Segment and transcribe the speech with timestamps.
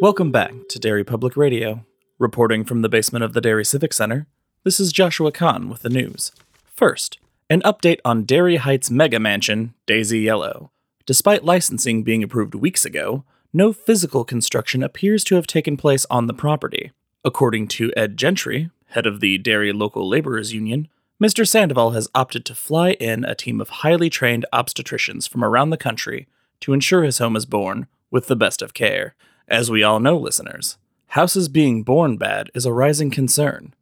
[0.00, 1.86] Welcome back to Derry Public Radio.
[2.18, 4.26] Reporting from the basement of the Derry Civic Center,
[4.64, 6.32] this is Joshua Kahn with the news.
[6.64, 7.18] First,
[7.48, 10.72] an update on Derry Heights mega mansion, Daisy Yellow.
[11.06, 16.26] Despite licensing being approved weeks ago, no physical construction appears to have taken place on
[16.26, 16.90] the property.
[17.24, 20.88] According to Ed Gentry, head of the Derry Local Laborers Union,
[21.22, 21.46] Mr.
[21.46, 25.76] Sandoval has opted to fly in a team of highly trained obstetricians from around the
[25.76, 26.26] country
[26.60, 29.14] to ensure his home is born with the best of care.
[29.48, 33.74] As we all know, listeners, houses being born bad is a rising concern.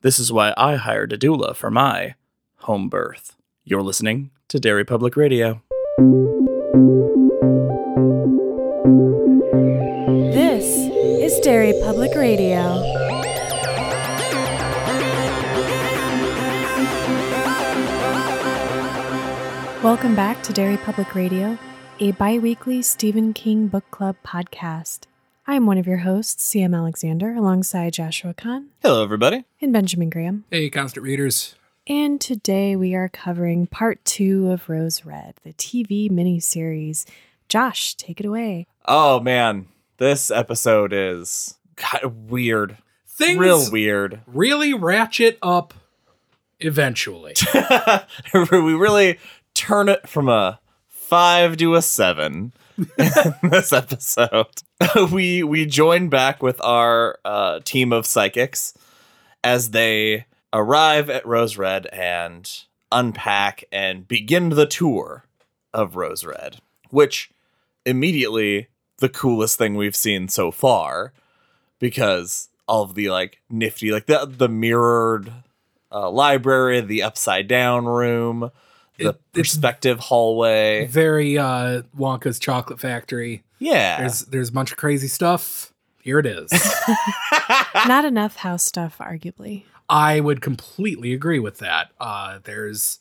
[0.00, 2.14] This is why I hired a doula for my
[2.60, 3.36] home birth.
[3.62, 5.60] You're listening to Derry Public Radio.
[10.32, 12.80] This is Derry Public Radio.
[19.82, 21.58] Welcome back to Derry Public Radio,
[22.00, 25.00] a bi weekly Stephen King Book Club podcast.
[25.50, 29.44] I'm one of your hosts, CM Alexander, alongside Joshua Kahn Hello, everybody.
[29.60, 30.44] and Benjamin Graham.
[30.48, 31.56] Hey, constant readers.
[31.88, 37.04] And today we are covering part two of Rose Red, the TV miniseries.
[37.48, 38.68] Josh, take it away.
[38.84, 39.66] Oh, man.
[39.96, 42.76] This episode is kind of weird.
[43.08, 44.20] Things Real weird.
[44.28, 45.74] really ratchet up
[46.60, 47.34] eventually.
[48.34, 49.18] we really
[49.54, 52.52] turn it from a five to a seven in
[53.42, 54.46] this episode.
[55.12, 58.74] we we join back with our uh, team of psychics
[59.44, 62.50] as they arrive at Rose Red and
[62.90, 65.24] unpack and begin the tour
[65.72, 66.58] of Rose Red,
[66.90, 67.30] which
[67.84, 71.12] immediately the coolest thing we've seen so far
[71.78, 75.32] because all of the like nifty like the the mirrored
[75.92, 78.50] uh, library, the upside down room,
[79.00, 80.86] the It- it's- perspective hallway.
[80.86, 83.42] Very uh Wonka's chocolate factory.
[83.58, 84.00] Yeah.
[84.00, 85.72] There's there's a bunch of crazy stuff.
[86.02, 86.50] Here it is.
[87.86, 89.64] Not enough house stuff, arguably.
[89.88, 91.90] I would completely agree with that.
[92.00, 92.98] Uh there's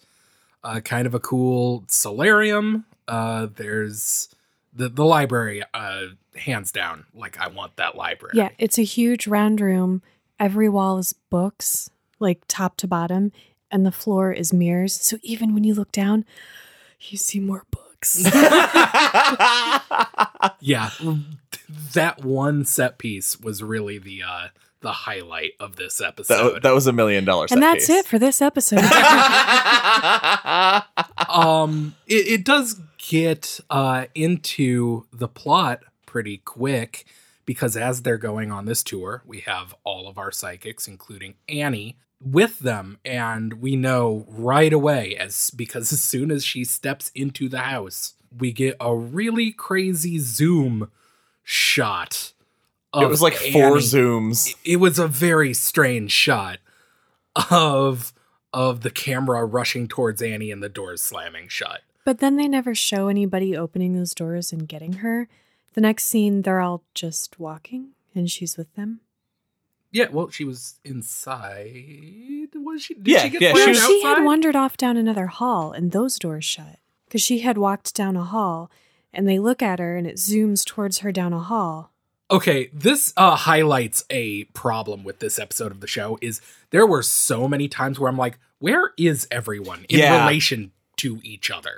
[0.63, 2.85] uh kind of a cool solarium.
[3.07, 4.29] Uh there's
[4.73, 6.03] the the library uh
[6.35, 8.33] hands down like I want that library.
[8.35, 10.01] Yeah, it's a huge round room.
[10.39, 11.89] Every wall is books,
[12.19, 13.31] like top to bottom,
[13.71, 14.93] and the floor is mirrors.
[14.93, 16.25] So even when you look down,
[16.99, 18.23] you see more books.
[20.61, 20.89] yeah
[21.93, 24.47] that one set piece was really the uh
[24.81, 27.51] the highlight of this episode that, that was a million dollars.
[27.51, 28.79] and that's it for this episode.
[31.29, 37.05] um it, it does get uh into the plot pretty quick
[37.45, 41.97] because as they're going on this tour we have all of our psychics including annie
[42.21, 47.47] with them and we know right away as because as soon as she steps into
[47.47, 50.91] the house we get a really crazy zoom
[51.43, 52.33] shot
[52.93, 53.79] it was like four Annie.
[53.79, 54.53] zooms.
[54.65, 56.59] it was a very strange shot
[57.49, 58.11] of
[58.51, 61.81] of the camera rushing towards Annie and the doors slamming shut.
[62.03, 65.27] but then they never show anybody opening those doors and getting her.
[65.75, 69.01] The next scene, they're all just walking and she's with them.
[69.91, 72.49] Yeah, well, she was inside.
[72.55, 72.93] Was she?
[72.95, 75.71] Did Yeah, she get yeah, slammed Well, was- she had wandered off down another hall
[75.71, 78.69] and those doors shut because she had walked down a hall
[79.13, 81.91] and they look at her and it zooms towards her down a hall.
[82.31, 86.19] Okay, this uh, highlights a problem with this episode of the show.
[86.21, 90.21] Is there were so many times where I'm like, where is everyone in Yeah.
[90.21, 91.77] relation to each other?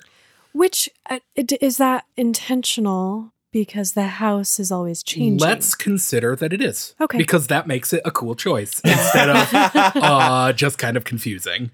[0.52, 5.38] Which uh, it- is that intentional because the house is always changing.
[5.38, 6.96] Let's consider that it is.
[7.00, 7.18] Okay.
[7.18, 11.72] Because that makes it a cool choice instead of uh, just kind of confusing.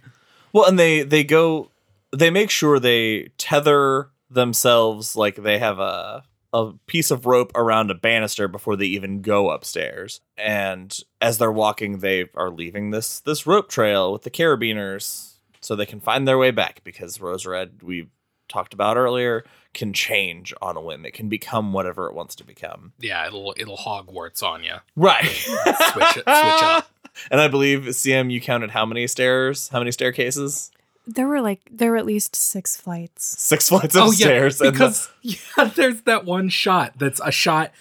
[0.53, 1.71] Well, and they they go
[2.11, 6.23] they make sure they tether themselves like they have a
[6.53, 10.21] a piece of rope around a banister before they even go upstairs.
[10.37, 15.75] And as they're walking, they are leaving this this rope trail with the carabiners so
[15.75, 18.07] they can find their way back because Rose Red we
[18.47, 19.43] talked about earlier
[19.73, 21.05] can change on a whim.
[21.05, 22.93] It can become whatever it wants to become.
[22.99, 24.75] Yeah, it'll it'll Hogwarts on you.
[24.95, 25.25] Right.
[25.25, 26.89] Switch it, switch up.
[27.31, 29.69] And I believe CM you counted how many stairs?
[29.69, 30.69] How many staircases?
[31.07, 33.25] There were like there were at least six flights.
[33.41, 34.61] Six flights of Oh yeah, stairs.
[34.61, 37.71] and the- because yeah, there's that one shot that's a shot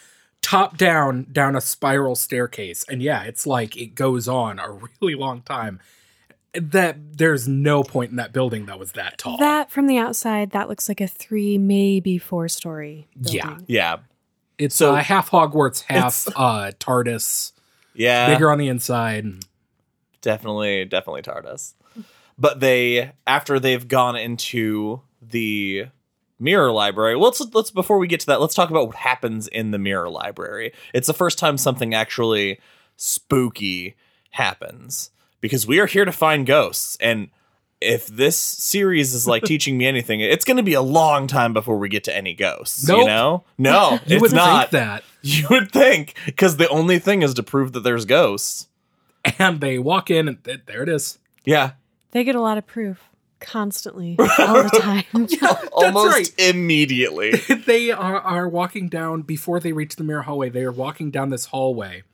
[0.40, 4.70] top down down a spiral staircase, and yeah, it's like it goes on a
[5.02, 5.80] really long time.
[6.60, 9.36] That there's no point in that building that was that tall.
[9.38, 13.06] That from the outside, that looks like a three, maybe four story.
[13.20, 13.46] Yeah.
[13.46, 13.64] building.
[13.68, 13.96] yeah.
[14.58, 17.52] it's so- uh, half Hogwarts, half uh, TARDIS,
[17.94, 18.28] Yeah.
[18.32, 19.26] bigger on the inside.
[20.20, 21.74] definitely definitely TARDIS.
[22.38, 25.86] But they after they've gone into the
[26.38, 27.16] mirror library.
[27.16, 29.78] Well, let's let's before we get to that, let's talk about what happens in the
[29.78, 30.72] mirror library.
[30.92, 32.60] It's the first time something actually
[32.96, 33.96] spooky
[34.30, 35.10] happens
[35.40, 37.28] because we are here to find ghosts and
[37.80, 41.52] if this series is like teaching me anything, it's going to be a long time
[41.52, 42.88] before we get to any ghosts.
[42.88, 43.44] You know?
[43.58, 44.70] No, You it's not.
[44.70, 45.04] think that.
[45.22, 48.68] You would think because the only thing is to prove that there's ghosts.
[49.40, 51.18] And they walk in, and th- there it is.
[51.44, 51.72] Yeah,
[52.12, 53.02] They get a lot of proof
[53.40, 55.26] constantly, all the time.
[55.72, 56.32] almost right.
[56.38, 57.32] immediately.
[57.66, 60.48] they are, are walking down before they reach the mirror hallway.
[60.48, 62.04] They are walking down this hallway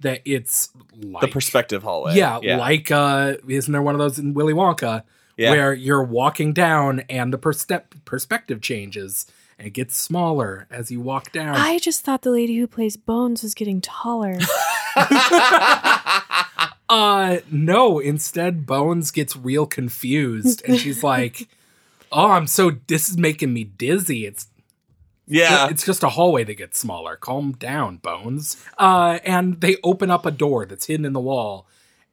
[0.00, 2.14] that it's like the perspective hallway.
[2.16, 5.02] Yeah, like uh, isn't there one of those in Willy Wonka
[5.36, 5.50] Yeah.
[5.50, 9.26] where you're walking down and the perspe- perspective changes
[9.58, 11.54] and it gets smaller as you walk down.
[11.54, 14.38] I just thought the lady who plays Bones was getting taller.
[16.88, 21.46] Uh no, instead Bones gets real confused and she's like,
[22.10, 24.26] "Oh, I'm so this is making me dizzy.
[24.26, 24.48] It's
[25.30, 25.68] yeah.
[25.70, 27.16] it's just a hallway that gets smaller.
[27.16, 31.66] Calm down, Bones." Uh and they open up a door that's hidden in the wall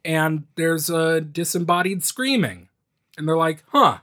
[0.07, 2.69] and there's a disembodied screaming.
[3.17, 3.99] And they're like, "Huh.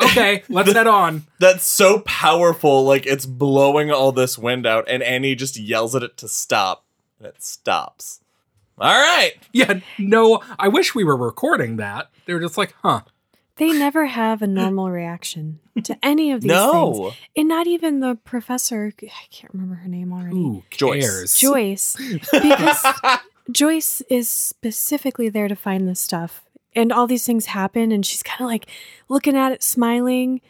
[0.00, 2.84] Okay, let's head on." That's so powerful.
[2.84, 6.84] Like it's blowing all this wind out, and Annie just yells at it to stop,
[7.18, 8.20] and it stops.
[8.78, 9.32] All right.
[9.52, 12.10] Yeah, no, I wish we were recording that.
[12.26, 13.02] They were just like, "Huh."
[13.60, 16.92] They never have a normal reaction to any of these No.
[17.10, 17.14] things.
[17.36, 20.30] And not even the professor, I can't remember her name already.
[20.34, 21.04] Who Joyce.
[21.04, 21.34] cares?
[21.38, 21.96] Joyce.
[22.32, 22.86] Because
[23.52, 26.42] Joyce is specifically there to find this stuff.
[26.74, 28.66] And all these things happen, and she's kind of like
[29.08, 30.40] looking at it, smiling.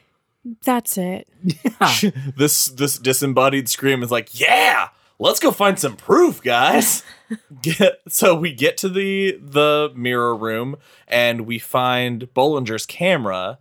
[0.65, 1.27] That's it.
[1.43, 2.11] Yeah.
[2.37, 4.89] this this disembodied scream is like, yeah,
[5.21, 7.05] let's go find some proof, guys.
[7.63, 10.77] get, so we get to the the mirror room,
[11.07, 13.61] and we find Bollinger's camera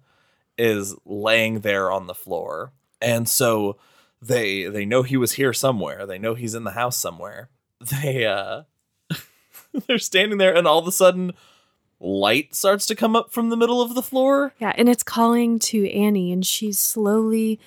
[0.57, 3.77] is laying there on the floor, and so
[4.19, 6.07] they they know he was here somewhere.
[6.07, 7.50] They know he's in the house somewhere.
[7.79, 8.63] They uh,
[9.88, 11.33] they're standing there, and all of a sudden.
[12.01, 14.53] Light starts to come up from the middle of the floor.
[14.57, 14.71] Yeah.
[14.77, 17.59] And it's calling to Annie, and she's slowly,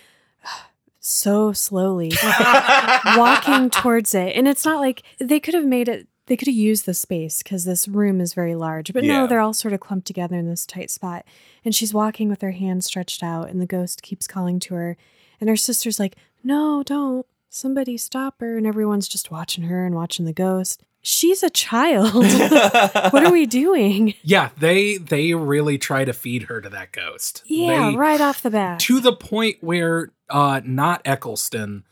[1.05, 2.13] so slowly,
[3.17, 4.35] walking towards it.
[4.37, 7.43] And it's not like they could have made it, they could have used the space
[7.43, 8.93] because this room is very large.
[8.93, 9.13] But Yeah.
[9.23, 11.25] no, they're all sort of clumped together in this tight spot.
[11.65, 14.97] And she's walking with her hands stretched out, and the ghost keeps calling to her.
[15.41, 17.27] And her sister's like, No, don't.
[17.51, 18.57] Somebody stop her.
[18.57, 20.83] And everyone's just watching her and watching the ghost.
[21.03, 22.13] She's a child.
[23.13, 24.15] what are we doing?
[24.23, 27.43] Yeah, they they really try to feed her to that ghost.
[27.47, 28.81] Yeah, They- right off the bat.
[28.81, 31.85] To the point where uh not Eccleston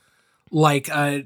[0.51, 1.21] like uh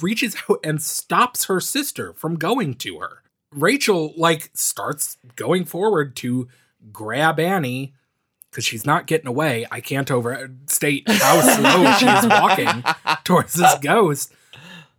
[0.00, 3.22] reaches out and stops her sister from going to her.
[3.52, 6.48] Rachel like starts going forward to
[6.92, 7.94] grab Annie
[8.50, 9.66] because she's not getting away.
[9.70, 12.84] I can't overstate how slow she's walking
[13.24, 14.32] towards this ghost.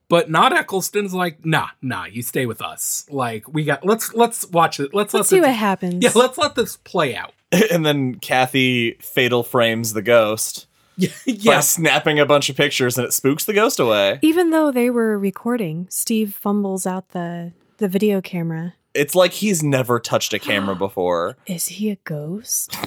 [0.08, 3.06] But not Eccleston's like, nah, nah, you stay with us.
[3.10, 4.94] Like we got let's let's watch it.
[4.94, 6.04] Let's Let's let see the- what happens.
[6.04, 7.34] Yeah, let's let this play out.
[7.72, 10.68] and then Kathy fatal frames the ghost
[10.98, 14.20] Yeah, by snapping a bunch of pictures and it spooks the ghost away.
[14.22, 18.74] Even though they were recording, Steve fumbles out the the video camera.
[18.94, 21.36] It's like he's never touched a camera before.
[21.48, 22.78] Is he a ghost?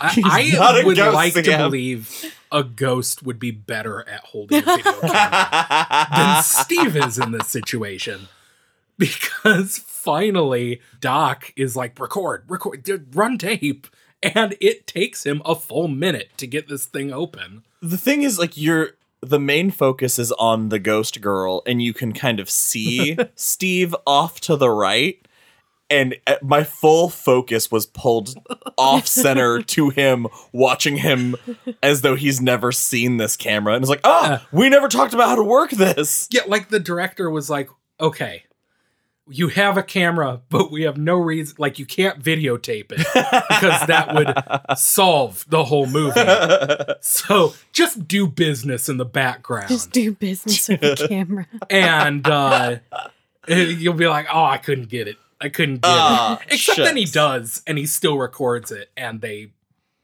[0.00, 0.16] I,
[0.54, 4.58] not I a would ghost, like to believe a ghost would be better at holding
[4.58, 8.28] a video camera than Steve is in this situation.
[8.98, 13.86] Because finally, Doc is like, record, record, run tape.
[14.22, 17.62] And it takes him a full minute to get this thing open.
[17.82, 21.92] the thing is, like, you're the main focus is on the ghost girl, and you
[21.92, 25.25] can kind of see Steve off to the right.
[25.88, 28.34] And uh, my full focus was pulled
[28.78, 31.36] off center to him, watching him
[31.82, 33.74] as though he's never seen this camera.
[33.74, 36.28] And it's like, oh, we never talked about how to work this.
[36.30, 38.42] Yeah, like the director was like, okay,
[39.28, 43.86] you have a camera, but we have no reason, like, you can't videotape it because
[43.88, 44.32] that would
[44.78, 46.20] solve the whole movie.
[47.00, 49.68] So just do business in the background.
[49.68, 51.46] Just do business with the camera.
[51.70, 52.76] and uh,
[53.48, 55.16] you'll be like, oh, I couldn't get it.
[55.40, 56.46] I couldn't do Ah, it.
[56.54, 59.52] Except then he does, and he still records it, and they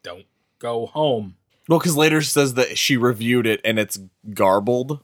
[0.02, 0.26] don't
[0.58, 1.36] go home.
[1.68, 3.98] Well, because later she says that she reviewed it and it's
[4.34, 5.00] garbled.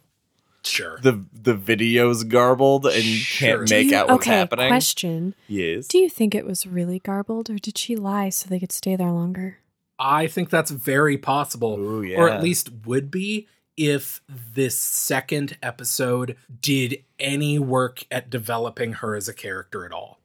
[0.64, 0.98] Sure.
[1.02, 3.58] The the video's garbled and you Sure.
[3.58, 4.68] can't Do make you- out what's okay, happening.
[4.68, 5.34] question.
[5.46, 5.86] Yes.
[5.86, 8.96] Do you think it was really garbled or did she lie so they could stay
[8.96, 9.58] there longer?
[10.00, 11.78] I think that's very possible.
[11.78, 18.94] Ooh, Or at least would be if this second episode did any work at developing
[18.94, 20.17] her as a character at all.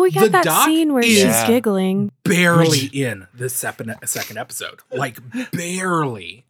[0.00, 1.46] We got The that doc scene where is- she's Yeah.
[1.46, 2.12] giggling.
[2.24, 4.80] barely in the second uh, second episode.
[4.90, 5.18] Like
[5.52, 6.44] barely.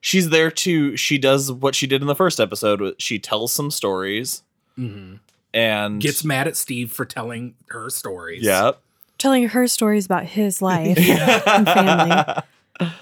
[0.00, 2.94] She's there to she does what she did in the first episode.
[2.98, 4.42] She tells some stories
[4.78, 5.16] mm-hmm.
[5.52, 8.42] and Gets mad at Steve for telling her stories.
[8.44, 8.72] yeah.
[9.18, 12.92] Telling her stories about his life and family.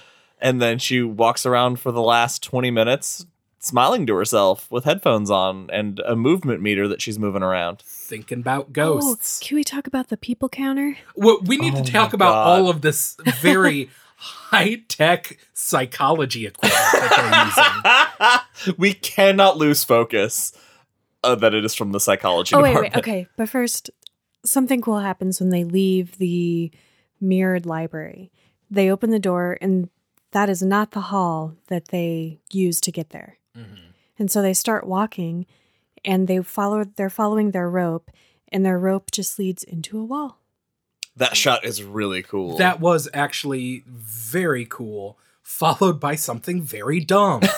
[0.40, 3.26] and then she walks around for the last 20 minutes
[3.66, 7.80] smiling to herself with headphones on and a movement meter that she's moving around.
[7.82, 9.40] Thinking about Oh, ghosts.
[9.40, 10.96] can we talk about the people counter?
[11.14, 12.46] Well, we need Oh to talk about God.
[12.60, 18.76] all of this very high tech psychology equipment that they're using.
[18.78, 20.52] we cannot lose focus
[21.24, 23.26] uh, that it is from the psychology Oh wait, wait, okay.
[23.36, 23.90] But first,
[24.44, 26.70] something cool happens when they leave the
[27.20, 28.30] mirrored library.
[28.70, 29.90] They open the door, and
[30.32, 33.38] that is not the hall that they use to get there.
[33.56, 33.90] Mm-hmm.
[34.18, 35.46] And so they start walking,
[36.04, 36.84] and they follow.
[36.84, 38.10] They're following their rope,
[38.50, 40.38] and their rope just leads into a wall.
[41.16, 42.58] That shot is really cool.
[42.58, 47.42] That was actually very cool, followed by something very dumb.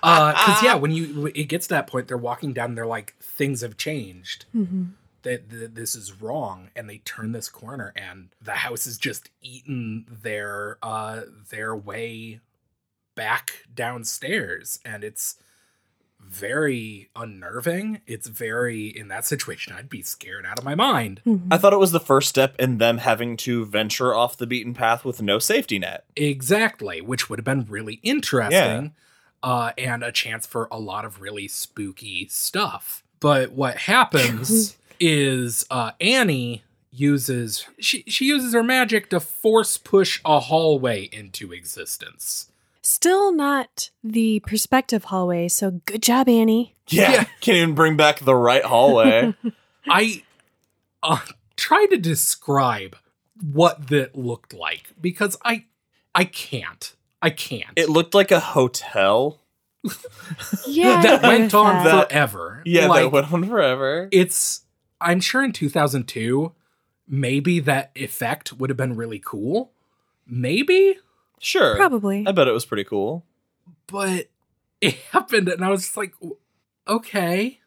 [0.00, 2.86] Uh, because yeah, when you it gets to that point, they're walking down, and they're
[2.86, 4.46] like, things have changed.
[4.54, 4.84] Mm-hmm.
[5.22, 9.30] That that this is wrong, and they turn this corner, and the house is just
[9.42, 12.40] eating their uh their way
[13.18, 15.34] back downstairs, and it's
[16.20, 18.00] very unnerving.
[18.06, 21.20] It's very in that situation, I'd be scared out of my mind.
[21.50, 24.72] I thought it was the first step in them having to venture off the beaten
[24.72, 26.04] path with no safety net.
[26.14, 28.94] Exactly, which would have been really interesting
[29.42, 33.02] uh, and a chance for a lot of really spooky stuff.
[33.18, 40.20] But what happens is uh, Annie uses she she uses her magic to force push
[40.24, 42.50] a hallway into existence.
[42.90, 45.48] Still not the perspective hallway.
[45.48, 46.74] So good job, Annie.
[46.88, 47.24] Yeah, Yeah.
[47.42, 49.34] can't even bring back the right hallway.
[49.86, 50.22] I
[51.02, 51.18] uh,
[51.54, 52.96] try to describe
[53.42, 55.66] what that looked like because I
[56.14, 56.96] I can't.
[57.20, 57.72] I can't.
[57.76, 59.38] it looked like a hotel.
[60.66, 62.08] Yeah, that went on that.
[62.10, 62.62] forever.
[62.64, 64.08] Yeah, like, that went on forever.
[64.12, 64.62] it's
[65.00, 66.52] i'm sure in 2002
[67.06, 69.70] maybe that effect would have been really cool
[70.26, 70.96] maybe
[71.40, 71.76] Sure.
[71.76, 72.24] Probably.
[72.26, 73.24] I bet it was pretty cool.
[73.86, 74.28] but
[74.80, 76.14] it happened and i was just like
[76.86, 77.58] okay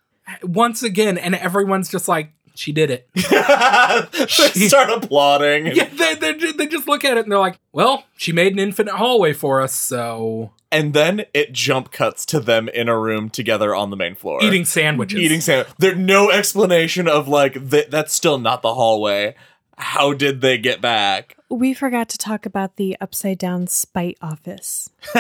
[0.44, 5.68] once again and everyone's just like she did it they start applauding.
[5.68, 8.60] yeah they, they, they just look at it and they're like well she made an
[8.60, 13.30] infinite hallway for us so And then it jump cuts to them in a room
[13.30, 14.40] together on the main floor.
[14.42, 15.68] eating sandwiches eating sandwich.
[15.80, 19.36] There's no explanation of like th- that's still not the hallway.
[19.82, 21.36] How did they get back?
[21.50, 24.90] We forgot to talk about the upside down spite office.
[25.14, 25.18] it's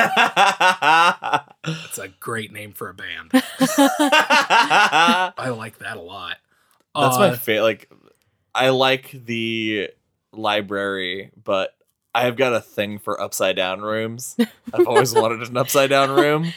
[1.98, 3.32] a great name for a band
[3.77, 6.38] i like that a lot
[6.96, 7.63] That's Uh, my favorite.
[7.63, 7.91] Like,
[8.56, 9.89] I like the
[10.32, 11.75] library, but
[12.13, 14.38] I have got a thing for upside down rooms.
[14.74, 16.53] I've always wanted an upside down room.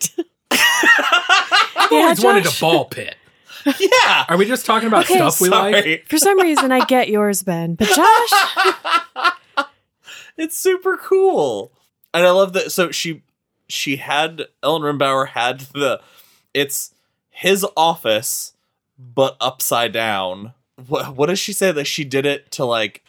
[0.50, 3.14] i've Yeah, always wanted a ball pit
[3.78, 4.24] Yeah.
[4.28, 6.06] Are we just talking about Okay, stuff we like?
[6.08, 7.74] For some reason, I get yours, Ben.
[7.74, 9.34] But Josh,
[10.36, 11.72] It's super cool.
[12.12, 13.22] And I love that so she
[13.68, 16.00] she had Ellen Rimbauer had the
[16.54, 16.94] it's
[17.30, 18.52] his office
[18.98, 20.52] but upside down.
[20.86, 23.02] What what does she say that she did it to like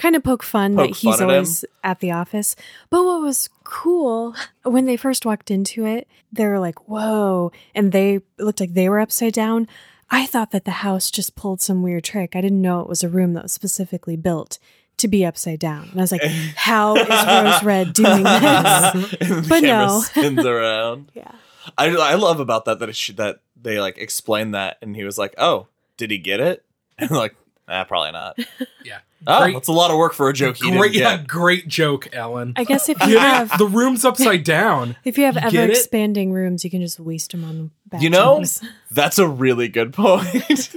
[0.00, 1.30] kind of poke fun Poke that he's fun at him.
[1.30, 2.56] always at the office.
[2.88, 7.92] But what was cool when they first walked into it, they were like, "Whoa!" and
[7.92, 9.68] they looked like they were upside down.
[10.10, 12.34] I thought that the house just pulled some weird trick.
[12.34, 14.58] I didn't know it was a room that was specifically built
[14.96, 15.88] to be upside down.
[15.92, 16.22] And I was like,
[16.56, 20.00] "How is Rose Red doing this?" But no.
[20.00, 21.12] spins around.
[21.14, 21.32] yeah.
[21.78, 25.04] I I love about that that it should, that they like explained that and he
[25.04, 25.66] was like, "Oh,
[25.96, 26.64] did he get it?"
[26.98, 27.34] And like,
[27.70, 28.38] "Ah, probably not."
[28.84, 28.98] Yeah.
[29.26, 31.26] Oh, Great- that's a lot of work for a joke he Great, didn't yeah, get.
[31.28, 32.54] great joke, Ellen.
[32.56, 34.96] I guess if you have the room's upside down.
[35.04, 35.76] if you have You ever get it?
[35.76, 38.42] expanding rooms, you can just waste them on bad You know,
[38.90, 40.70] that's a really good point.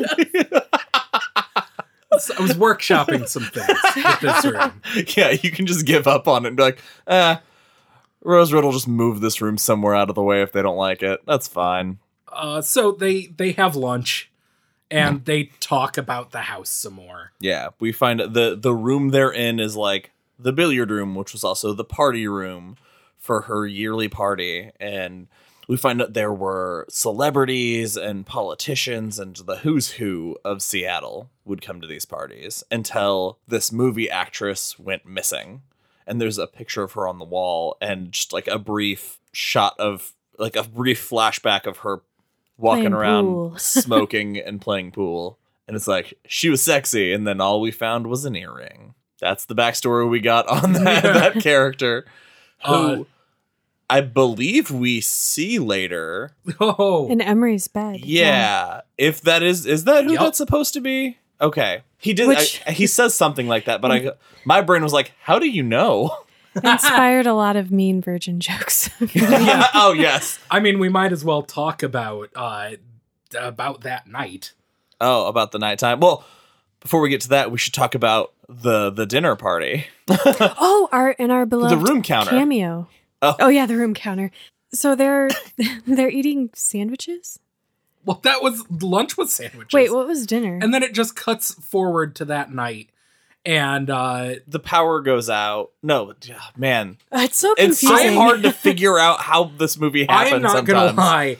[2.12, 4.82] I was workshopping some things with this room.
[5.18, 7.38] yeah, you can just give up on it and be like, eh,
[8.24, 10.78] Rose Red will just move this room somewhere out of the way if they don't
[10.78, 11.22] like it.
[11.26, 11.98] That's fine.
[12.32, 14.32] Uh, so they they have lunch,
[14.92, 17.32] and they talk about the house some more.
[17.40, 21.44] Yeah, we find the the room they're in is like the billiard room, which was
[21.44, 22.78] also the party room
[23.18, 25.28] for her yearly party, and
[25.68, 31.62] we find out there were celebrities and politicians and the who's who of Seattle would
[31.62, 35.62] come to these parties until this movie actress went missing.
[36.06, 39.76] And there's a picture of her on the wall and just like a brief shot
[39.80, 42.02] of like a brief flashback of her
[42.58, 43.56] walking Playing around pool.
[43.58, 45.38] smoking and playing pool.
[45.68, 47.14] And it's like, she was sexy.
[47.14, 48.94] And then all we found was an earring.
[49.22, 52.06] That's the backstory we got on that, that character.
[52.66, 53.04] Who Uh,
[53.90, 56.32] I believe we see later.
[56.60, 58.00] Oh, In Emery's bed.
[58.06, 58.82] Yeah.
[58.98, 60.22] If that is, is that who Yup.
[60.24, 61.18] that's supposed to be?
[61.42, 61.84] Okay.
[61.98, 64.12] He did, Which- I, he says something like that, but I,
[64.46, 66.18] my brain was like, how do you know?
[66.64, 68.90] Inspired a lot of mean virgin jokes.
[69.14, 69.68] Yeah.
[69.74, 70.40] oh, yes.
[70.52, 72.72] I mean, we might as well talk about uh
[73.40, 74.54] about that night.
[75.02, 76.00] Oh, about the nighttime.
[76.00, 76.24] Well,
[76.80, 79.88] before we get to that, we should talk about the the dinner party.
[80.10, 82.30] oh, our and our beloved room counter.
[82.30, 82.88] cameo.
[83.22, 83.48] Oh.
[83.48, 84.32] yeah, the room counter.
[84.74, 85.30] So they're
[85.88, 87.40] they're eating sandwiches.
[88.06, 89.74] Well, that was lunch was sandwiches.
[89.74, 90.60] Wait, what was dinner?
[90.62, 92.90] and then it just cuts forward to that night,
[93.46, 95.72] and uh The power goes out.
[95.82, 96.14] No,
[96.58, 100.34] man, it's so it's so hard to figure out how this movie happens.
[100.34, 100.68] I'm not sometimes.
[100.96, 101.38] gonna lie.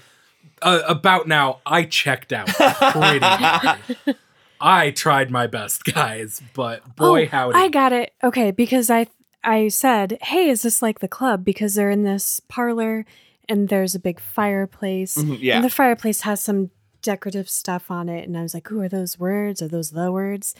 [0.62, 3.20] Uh, about now, I checked out pretty.
[4.62, 7.58] I tried my best, guys, but boy, Oh, howdy!
[7.58, 8.14] I got it.
[8.24, 9.08] Okay, because I
[9.44, 13.06] I said, "Hey, is this like the club?" Because they're in this parlor
[13.50, 15.18] and there's a big fireplace.
[15.18, 15.56] Mhm, yeah.
[15.58, 16.70] And the fireplace has some
[17.02, 19.62] decorative stuff on it, and I was like, "Who are those words?
[19.62, 20.56] Are those the words?"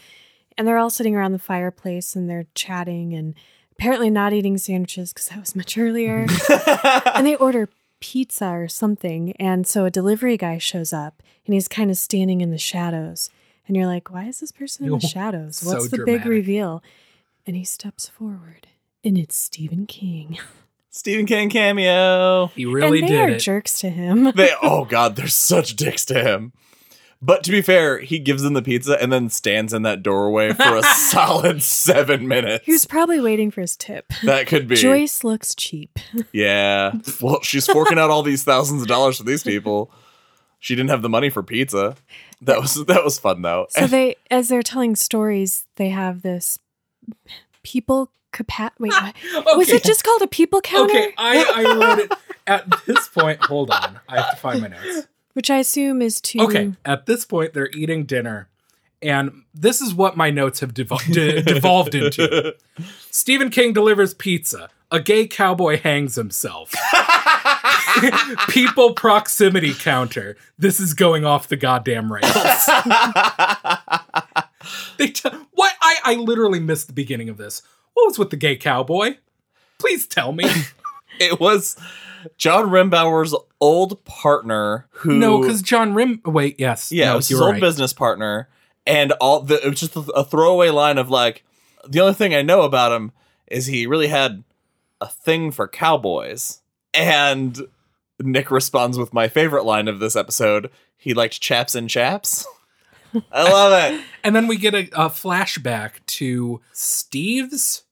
[0.56, 3.34] And they're all sitting around the fireplace and they're chatting and
[3.72, 6.26] apparently not eating sandwiches because that was much earlier.
[7.14, 7.68] and they order
[8.00, 9.32] pizza or something.
[9.32, 13.30] And so a delivery guy shows up and he's kind of standing in the shadows.
[13.66, 15.56] And you're like, why is this person in the Oh, shadows?
[15.56, 16.82] so What's the big reveal?
[17.46, 18.68] And he steps forward
[19.02, 20.38] and it's Stephen King.
[20.90, 22.46] Stephen King cameo.
[22.54, 23.40] he really and they did are it.
[23.40, 24.30] jerks to him.
[24.36, 26.52] They oh god, they're such dicks to him.
[27.22, 30.52] But to be fair, he gives them the pizza and then stands in that doorway
[30.52, 32.66] for a solid seven minutes.
[32.66, 34.12] He was probably waiting for his tip.
[34.24, 34.76] that could be.
[34.76, 35.98] Joyce looks cheap.
[36.32, 36.94] Yeah.
[37.20, 39.90] Well, she's forking out all these thousands of dollars for these people.
[40.58, 41.94] She didn't have the money for pizza.
[42.42, 43.66] That was that was fun though.
[43.70, 46.58] So they, as they're telling stories, they have this
[47.62, 49.56] people capa- Wait, what?
[49.56, 50.92] was it just called a people counter?
[50.94, 52.12] Okay, I, I wrote it
[52.46, 53.40] at this point.
[53.44, 55.06] Hold on, I have to find my notes.
[55.34, 58.48] Which I assume is to Okay, at this point, they're eating dinner,
[59.02, 62.54] and this is what my notes have devol- de- devolved into.
[63.10, 64.68] Stephen King delivers pizza.
[64.90, 66.72] A gay cowboy hangs himself.
[68.48, 70.36] People proximity counter.
[70.56, 72.32] This is going off the goddamn rails.
[74.98, 75.72] they t- what?
[75.80, 77.62] I I literally missed the beginning of this.
[77.94, 79.16] What was with the gay cowboy?
[79.78, 80.44] Please tell me.
[81.18, 81.76] it was
[82.36, 86.20] John Rimbauer's old partner who no, because John Rim.
[86.24, 87.60] Wait, yes, Yeah, no, it was his old right.
[87.60, 88.48] business partner,
[88.86, 91.44] and all the it was just a, a throwaway line of like,
[91.88, 93.12] the only thing I know about him
[93.46, 94.44] is he really had
[95.00, 97.66] a thing for cowboys, and
[98.20, 102.46] Nick responds with my favorite line of this episode: he liked chaps and chaps.
[103.32, 104.00] I love it.
[104.24, 107.84] And then we get a, a flashback to Steve's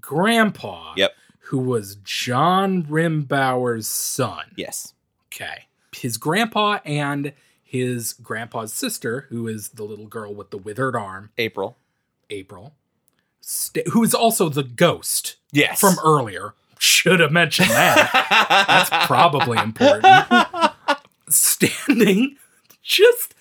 [0.00, 0.94] grandpa.
[0.96, 1.12] Yep.
[1.48, 4.46] Who was John Rimbauer's son.
[4.56, 4.92] Yes.
[5.32, 5.64] Okay.
[5.96, 7.32] His grandpa and
[7.62, 11.76] his grandpa's sister, who is the little girl with the withered arm, April.
[12.30, 12.74] April,
[13.40, 15.80] sta- who is also the ghost Yes.
[15.80, 16.52] from earlier.
[16.78, 18.66] Should have mentioned that.
[18.68, 20.26] That's probably important.
[21.28, 22.36] Standing,
[22.82, 23.34] just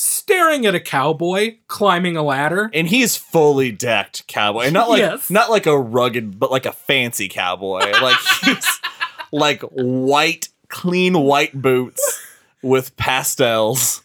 [0.00, 2.70] staring at a cowboy climbing a ladder.
[2.72, 4.70] and he's fully decked cowboy.
[4.70, 5.30] Not like Yes.
[5.30, 7.90] not like a rugged, but like a fancy cowboy.
[8.00, 8.80] Like he's
[9.32, 12.20] like white, clean white boots
[12.62, 14.02] with pastels.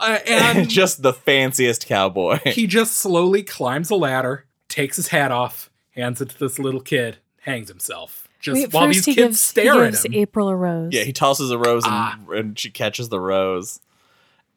[0.00, 2.38] Uh, And and just the fanciest cowboy.
[2.44, 6.80] he just slowly climbs a ladder, takes his hat off, hands it to this little
[6.82, 8.28] kid, hangs himself.
[8.40, 10.14] Just Wait, while first these he kids gives, stare he at gives him.
[10.14, 10.92] April a rose.
[10.92, 12.18] yeah, he tosses a rose and, Ah.
[12.30, 13.80] and she catches the rose.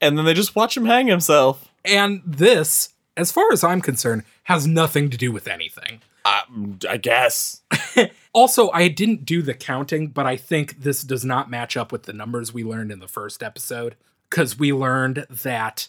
[0.00, 1.70] And then they just watch him hang himself.
[1.84, 6.00] and this, as far as I'm concerned, has nothing to do with anything.
[6.24, 6.42] I,
[6.88, 7.62] I guess.
[8.32, 12.04] Also, I didn't do the counting, but I think this does not match up with
[12.04, 13.96] the numbers we learned in the first episode.
[14.28, 15.88] Because we learned that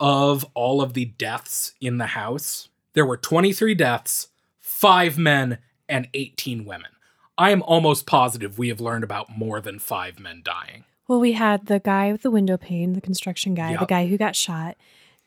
[0.00, 6.08] of all of the deaths in the house, there were 23 deaths, five men, and
[6.14, 6.90] 18 women.
[7.36, 10.84] I am almost positive we have learned about more than five men dying.
[11.12, 14.16] Well, we had the guy with the window pane, the construction guy, the guy who
[14.16, 14.78] got shot,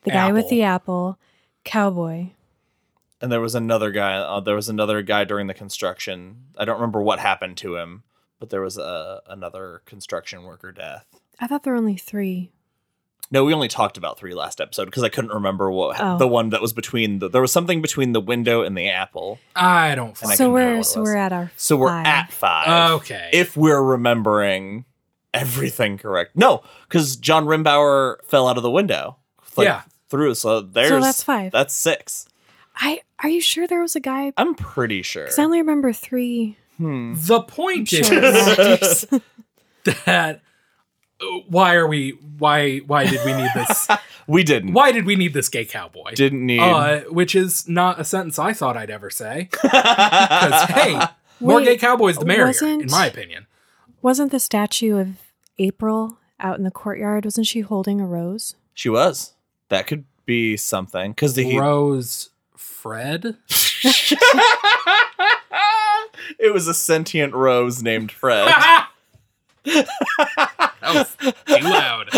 [0.02, 1.16] the guy with the apple,
[1.62, 2.30] cowboy.
[3.20, 4.16] And there was another guy.
[4.16, 6.38] Uh, there was another guy during the construction.
[6.58, 8.02] I don't remember what happened to him,
[8.40, 11.06] but there was a another construction worker death.
[11.38, 12.50] I thought there were only three.
[13.30, 16.18] No, we only talked about three last episode because I couldn't remember what Oh.
[16.18, 17.28] the one that was between the.
[17.28, 19.38] There was something between the window and the apple.
[19.54, 22.90] I don't And I so couldn't we're so we're at our So we're at five.
[23.02, 23.30] Okay.
[23.32, 24.84] If we're remembering
[25.40, 26.36] everything correct.
[26.36, 29.16] No, because John Rimbauer fell out of the window.
[29.56, 29.82] Like, Yeah.
[30.08, 30.34] through.
[30.34, 31.52] So there's So that's five.
[31.52, 32.26] That's six.
[32.76, 34.32] I are you sure there was a guy?
[34.36, 35.24] I'm pretty sure.
[35.24, 36.56] Because I only remember three.
[36.76, 37.14] Hmm.
[37.16, 39.06] The point Sure, is actors.
[40.04, 40.42] that
[41.20, 43.88] uh, why are we why why did we need this
[44.28, 44.72] We didn't.
[44.74, 46.12] why did we need this gay cowboy?
[46.14, 46.58] Didn't need.
[46.60, 49.48] uh, which is not a sentence I thought I'd ever say.
[49.62, 51.00] Because hey,
[51.40, 53.46] more gay cowboys the merrier, in my opinion.
[54.02, 55.08] Wasn't the statue of
[55.58, 57.24] April out in the courtyard?
[57.24, 58.54] Wasn't she holding a rose?
[58.76, 59.32] she was.
[59.70, 63.36] That could be something because the Rose Fred.
[66.38, 68.46] it was a sentient rose named Fred.
[69.64, 69.88] that
[70.84, 72.10] was too loud.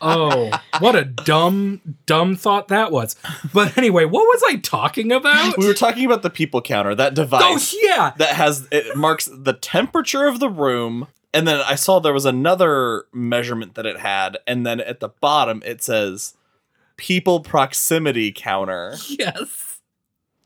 [0.00, 3.16] oh, what a dumb, dumb thought that was.
[3.52, 5.56] But anyway, what was I talking about?
[5.58, 7.74] we were talking about the people counter, that oh, device.
[7.74, 11.98] oh yeah, that has it marks the temperature of the room, and then I saw
[11.98, 16.34] there was another measurement that it had, and then at the bottom it says
[16.96, 18.96] people proximity counter.
[19.08, 19.78] yes.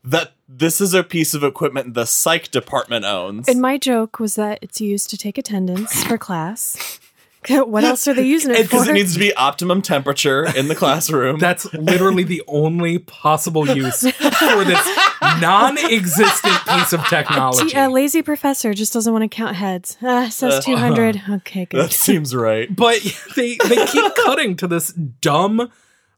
[0.03, 3.47] That this is a piece of equipment the psych department owns.
[3.47, 6.99] And my joke was that it's used to take attendance for class.
[7.65, 8.63] what else are they using it for?
[8.63, 11.39] because it needs to be optimum temperature in the classroom.
[11.39, 14.97] That's literally the only possible use for this
[15.41, 17.69] non-existent piece of technology.
[17.69, 19.97] T- a lazy professor just doesn't want to count heads.
[20.01, 21.21] Ah, says Uh, 200.
[21.29, 21.79] Okay, good.
[21.81, 22.73] that seems right.
[22.75, 22.99] but
[23.35, 25.71] they they keep cutting to this dumb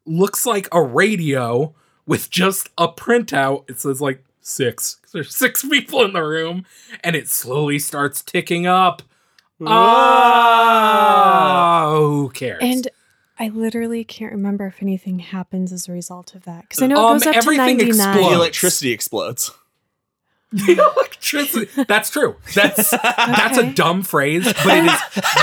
[0.06, 1.74] looks like a radio
[2.06, 6.66] with just a printout it says like six there's six people in the room
[7.04, 9.02] and it slowly starts ticking up
[9.60, 9.66] oh
[12.24, 12.88] who cares And
[13.40, 16.64] I literally can't remember if anything happens as a result of that.
[16.64, 17.98] Because I know it Um, goes up to everything 99.
[17.98, 18.36] The explodes.
[18.36, 19.52] electricity explodes.
[20.52, 24.92] The electricity that's true that's that's a dumb phrase but it is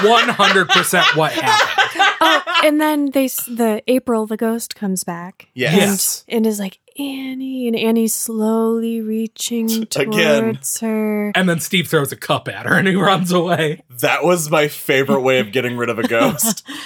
[0.03, 5.49] 100% what happened oh, and then they the April the ghost comes back.
[5.55, 5.75] Yes.
[5.77, 6.25] Yes.
[6.29, 10.43] And is like Annie, and Annie's slowly reaching Again.
[10.43, 11.33] towards her.
[11.35, 14.69] and then steve throws a cup at her and he runs away That was my
[14.69, 16.67] favorite way of getting rid of a ghost.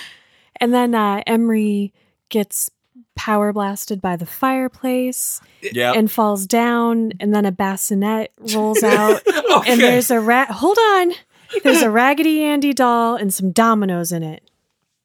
[0.61, 1.93] And then uh, Emery
[2.31, 2.69] gets
[3.19, 5.93] power blasted by the fireplace yeah.
[5.93, 9.73] and falls down, and then a bassinet rolls out, okay.
[9.73, 10.51] and there's a rat.
[10.51, 11.13] Hold on.
[11.65, 14.49] There's a Raggedy Andy doll and some dominoes in it.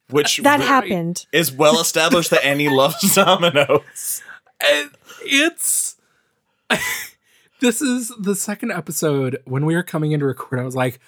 [0.09, 1.25] Which That w- happened.
[1.31, 4.21] is well established that Annie loves dominoes.
[4.59, 4.91] And
[5.25, 5.95] it's
[7.61, 10.99] this is the second episode when we were coming in to record i was like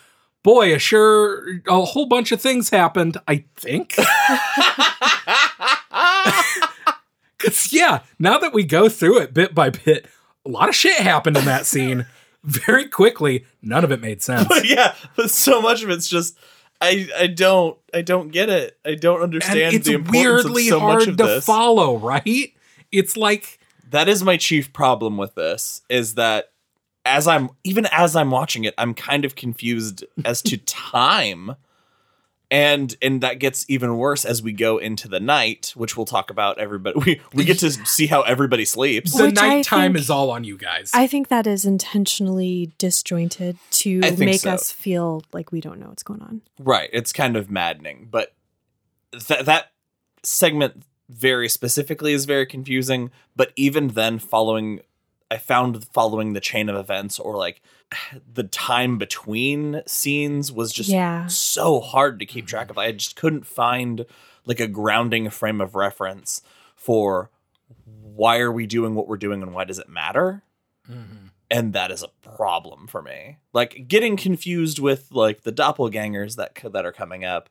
[0.43, 4.07] boy a sure a whole bunch of things happened i think because
[7.85, 10.07] yeah now that we go through it bit by bit
[10.45, 12.05] a lot of shit happened in that scene
[12.43, 16.37] very quickly none of it made sense But yeah, but so much of it's just
[16.81, 18.77] I I don't I don't get it.
[18.85, 21.45] I don't and understand it's the importance weirdly of so much hard of to this.
[21.45, 22.53] follow right
[22.91, 26.51] it's like that is my chief problem with this is that
[27.05, 31.55] as I'm even as I'm watching it, I'm kind of confused as to time.
[32.51, 36.29] And and that gets even worse as we go into the night, which we'll talk
[36.29, 39.15] about everybody we we get to see how everybody sleeps.
[39.17, 42.71] the Which I nighttime think- is all on you guys I think that is intentionally
[42.77, 44.51] disjointed to I think make so.
[44.51, 46.41] us feel like we don't know what's going on.
[46.59, 46.89] Right.
[46.93, 48.33] It's kind of maddening, but
[49.27, 49.71] that that
[50.23, 53.11] segment very specifically is very confusing.
[53.35, 54.81] But even then, following,
[55.35, 57.61] I found following the chain of events or like
[58.33, 61.27] the time between scenes was just Yeah.
[61.27, 62.77] so hard to keep track of.
[62.77, 64.05] I just couldn't find
[64.45, 66.41] like a grounding frame of reference
[66.75, 67.29] for
[67.85, 70.43] why are we doing what we're doing and why does it matter?
[70.89, 71.31] Mhm.
[71.51, 73.37] and that is a problem for me.
[73.53, 77.49] Like getting confused with like the doppelgangers that that are coming up.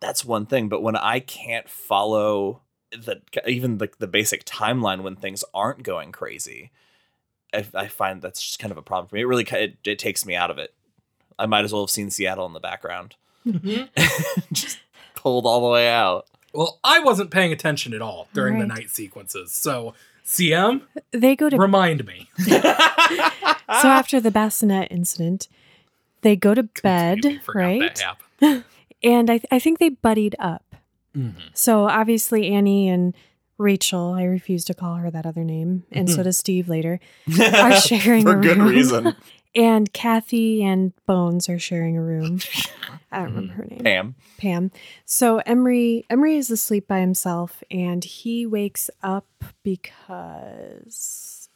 [0.00, 5.16] That's one thing, but when I can't follow the even like the basic timeline when
[5.16, 6.70] things aren't going crazy,
[7.54, 9.22] I, I find that's just kind of a problem for me.
[9.22, 10.74] It really it, it takes me out of it.
[11.38, 13.16] I might as well have seen Seattle in the background,
[14.52, 14.78] just
[15.14, 16.26] pulled all the way out.
[16.52, 19.52] Well, I wasn't paying attention at all during the night sequences.
[19.52, 22.28] So, CM, They go to remind me.
[22.38, 25.48] so after the bassinet incident,
[26.22, 28.02] they go to bed, right?
[28.40, 28.64] That.
[29.02, 30.76] And I, I think they buddied up.
[31.14, 31.34] Mhm.
[31.52, 33.14] So obviously Annie and
[33.58, 37.00] Rachel, I refuse to call her that other name, and so does Steve later,
[37.40, 38.68] are sharing for a good room.
[38.68, 39.16] reason.
[39.56, 42.40] And Kathy and Bones are sharing a room.
[43.12, 43.84] I don't remember her name.
[43.84, 44.14] Pam.
[44.36, 44.72] Pam.
[45.04, 49.28] So Emery Emery is asleep by himself and he wakes up
[49.62, 51.48] because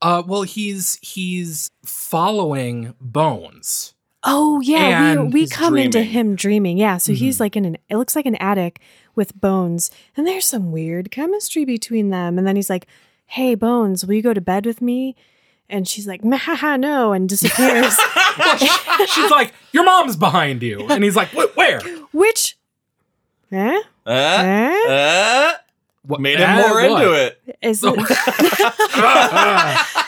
[0.00, 6.78] Uh, well, he's he's following Bones Oh yeah, we we he's come into him dreaming.
[6.78, 7.40] Yeah, so he's Mhm.
[7.40, 8.80] like in an it looks like an attic
[9.14, 12.38] with Bones, and there's some weird chemistry between them.
[12.38, 12.86] And then he's like,
[13.26, 15.14] "Hey Bones, will you go to bed with me?"
[15.68, 17.96] And she's like, "Haha, no," and disappears.
[19.08, 21.80] She's like, "Your mom's behind you," and he's like, "Where?"
[22.12, 22.56] Which,
[23.52, 23.80] eh?
[24.06, 24.88] Uh, Eh?
[24.88, 25.52] uh,
[26.02, 26.84] What, made him more what?
[27.02, 27.40] into it.
[27.62, 27.94] Is Oh.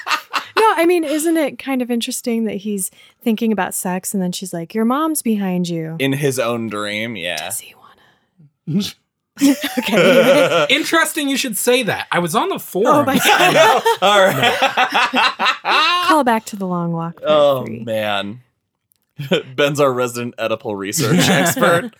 [0.78, 2.90] no, I mean, isn't it kind of interesting that he's
[3.22, 7.16] thinking about sex, and then she's like, "Your mom's behind you." In his own dream,
[7.16, 7.36] yeah.
[7.36, 8.82] Does he wanna?
[9.78, 10.66] okay.
[10.70, 11.28] Interesting.
[11.28, 12.06] You should say that.
[12.10, 12.88] I was on the forum.
[12.98, 13.82] Oh my god!
[14.02, 16.04] All right.
[16.06, 17.16] Call back to the long walk.
[17.16, 17.84] part oh three.
[17.84, 18.40] man.
[19.56, 21.90] Ben's our resident Oedipal research expert.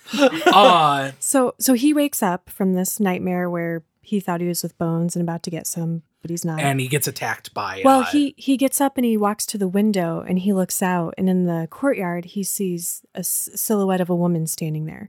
[0.47, 4.79] Uh, So so he wakes up from this nightmare where he thought he was with
[4.79, 6.61] Bones and about to get some, but he's not.
[6.61, 7.83] and he gets attacked by.
[7.85, 10.83] well, uh, he he gets up and he walks to the window and he looks
[10.83, 15.09] out and in the courtyard he sees a s- silhouette of a woman standing there.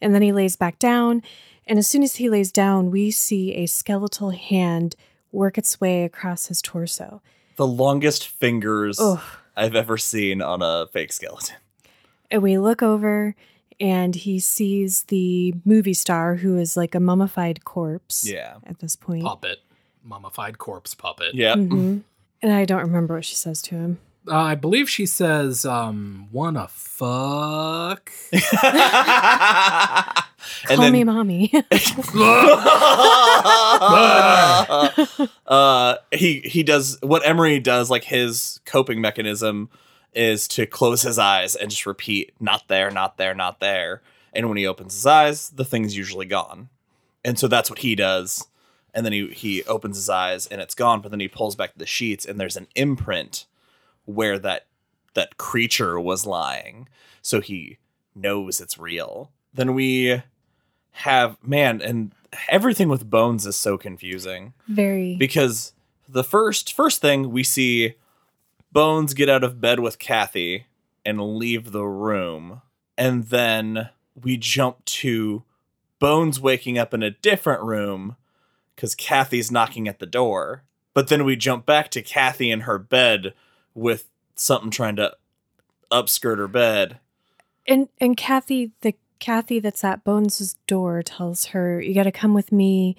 [0.00, 1.22] And then he lays back down
[1.66, 4.96] and as soon as he lays down we see a skeletal hand
[5.32, 7.22] work its way across his torso.
[7.56, 9.20] the longest fingers Ugh.
[9.56, 11.56] I've ever seen on a fake skeleton.
[12.30, 13.34] And we look over
[13.78, 18.56] and he sees the movie star who is like a mummified corpse Yeah.
[18.66, 19.22] at this point.
[19.24, 19.58] puppet,
[20.04, 21.34] mummified corpse puppet.
[21.34, 21.54] Yeah.
[21.54, 22.02] Mhm.
[22.42, 23.98] And I don't remember what she says to him.
[24.28, 28.42] Uh, I believe she says, um, "Wanna fuck?" and
[30.66, 31.52] Call then me mommy.
[35.46, 37.90] uh, he he does what Emery does.
[37.90, 39.68] Like his coping mechanism
[40.12, 44.48] is to close his eyes and just repeat, "Not there, not there, not there." And
[44.48, 46.68] when he opens his eyes, the thing's usually gone.
[47.24, 48.46] And so that's what he does.
[48.94, 51.00] And then he he opens his eyes and it's gone.
[51.00, 53.46] But then he pulls back the sheets and there's an imprint
[54.04, 54.66] where that
[55.14, 56.88] that creature was lying.
[57.22, 57.78] So he
[58.14, 59.30] knows it's real.
[59.52, 60.22] Then we
[60.92, 62.12] have man and
[62.48, 65.16] everything with bones is so confusing Very.
[65.16, 65.72] because
[66.08, 67.94] the first first thing we see
[68.72, 70.66] bones get out of bed with kathy
[71.04, 72.62] and leave the room
[72.98, 73.88] and then
[74.20, 75.44] we jump to
[75.98, 78.16] bones waking up in a different room
[78.80, 80.64] because kathy's knocking at the door
[80.94, 83.34] but then we jump back to kathy in her bed
[83.74, 85.14] with something trying to
[85.92, 86.98] upskirt her bed
[87.66, 92.50] and and Kathy, the Kathy that's at Bones' door tells her, You gotta come with
[92.52, 92.96] me.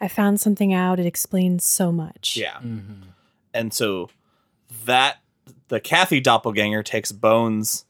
[0.00, 0.98] I found something out.
[1.00, 2.36] It explains so much.
[2.36, 3.02] yeah Mhm.
[3.52, 4.10] And so
[4.84, 5.18] that
[5.68, 7.84] the Kathy doppelganger takes Bones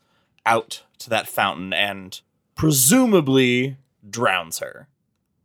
[0.45, 2.21] out to that fountain and
[2.55, 3.77] presumably
[4.09, 4.89] drowns her.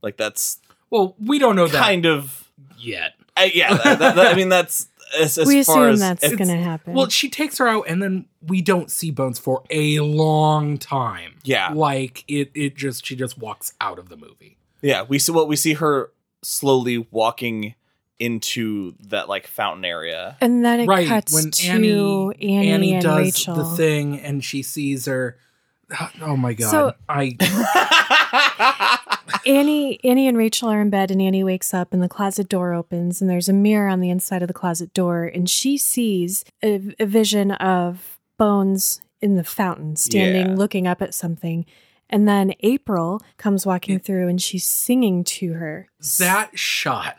[0.02, 0.60] Like that's
[0.90, 3.14] Well, we don't know that kind of yet.
[3.38, 3.76] uh, yeah.
[3.78, 4.88] That, that- that- I mean that's
[5.20, 6.94] as, as we far assume as that's gonna happen.
[6.94, 11.38] Well, she takes her out, and then we don't see Bones for a long time.
[11.44, 11.72] Yeah.
[11.74, 12.52] like it.
[12.54, 14.58] It just she just walks out of the movie.
[14.82, 15.04] yeah.
[15.08, 16.12] We see what we see her
[16.44, 17.74] slowly walking
[18.20, 20.38] into that like fountain area.
[20.42, 21.90] and then it right cuts when to Annie
[22.58, 23.56] Annie, Annie and does Rachel.
[23.56, 25.38] the thing, and she sees her.
[26.22, 26.70] Oh my god!
[26.70, 27.36] So- I
[29.46, 32.74] Annie, Annie and Rachel are in bed, and Annie wakes up, and the closet door
[32.74, 36.44] opens, and there's a mirror on the inside of the closet door, and she sees
[36.64, 40.56] a, a vision of Bones in the fountain, standing, Yeah.
[40.56, 41.66] looking up at something.
[42.10, 45.88] And then April comes walking through, and she's singing to her.
[46.20, 47.18] that shot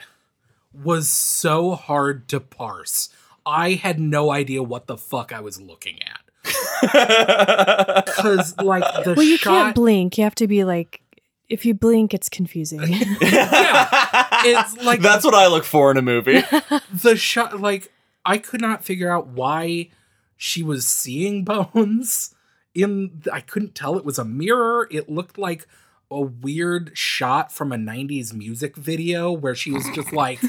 [0.73, 3.11] was so hard to parse.
[3.45, 6.21] I had no idea what the fuck I was looking at.
[8.07, 10.17] Cause like the Well, you shot can't blink.
[10.19, 11.03] You have to be like,
[11.51, 12.81] if you blink, it's confusing.
[12.85, 16.43] it's like- that's what I look for in a movie.
[16.93, 17.93] the shot like
[18.25, 19.91] I could not figure out why
[20.37, 22.35] she was seeing bones
[22.75, 24.89] in I couldn't tell it was a mirror.
[24.91, 25.67] It looked like
[26.11, 30.41] a weird shot from a 90s music video where she was just like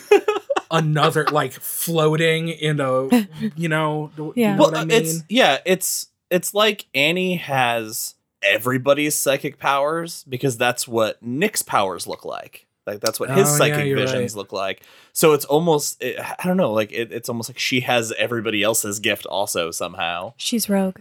[0.71, 3.07] another like floating in a
[3.55, 4.55] you know do you Yeah.
[4.55, 5.01] know well, what I mean?
[5.01, 12.07] it's yeah, it's it's like Annie has everybody's psychic powers because that's what Nick's powers
[12.07, 12.67] look like.
[12.87, 14.37] Like that's what his Oh, psychic you're visions right.
[14.39, 14.81] look like.
[15.13, 18.63] So it's almost it, I don't know, like it, it's almost like she has everybody
[18.63, 20.33] else's gift also somehow.
[20.37, 20.97] she's rogue.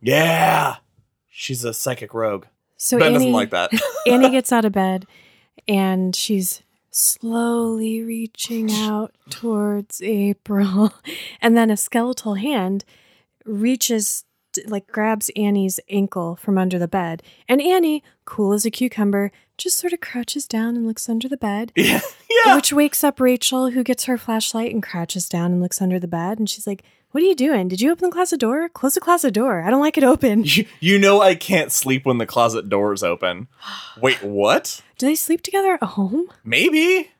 [0.00, 0.76] Yeah,
[1.30, 2.44] she's a psychic rogue.
[2.76, 3.72] So ben Annie, doesn't like that.
[4.06, 5.06] Annie gets out of bed
[5.66, 10.92] and she's slowly reaching out towards April.
[11.40, 12.84] And then a skeletal hand
[13.44, 14.24] reaches,
[14.66, 17.22] like, grabs Annie's ankle from under the bed.
[17.48, 21.36] And Annie, cool as a cucumber, just sort of crouches down and looks under the
[21.36, 21.72] bed.
[21.76, 22.00] yeah,
[22.44, 22.56] yeah.
[22.56, 26.08] Which wakes up Rachel, who gets her flashlight and crouches down and looks under the
[26.08, 26.38] bed.
[26.38, 27.68] And she's like, What are you doing?
[27.68, 28.68] Did you open the closet door?
[28.68, 29.62] Close the closet door.
[29.62, 30.44] I don't like it open.
[30.44, 33.48] You, you know I can't sleep when the closet door's open.
[34.00, 34.82] Wait, what?
[34.98, 36.28] Do they sleep together at home?
[36.44, 37.10] Maybe.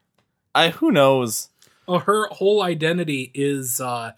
[0.54, 1.50] I who knows.
[1.86, 4.12] Well, her whole identity is uh,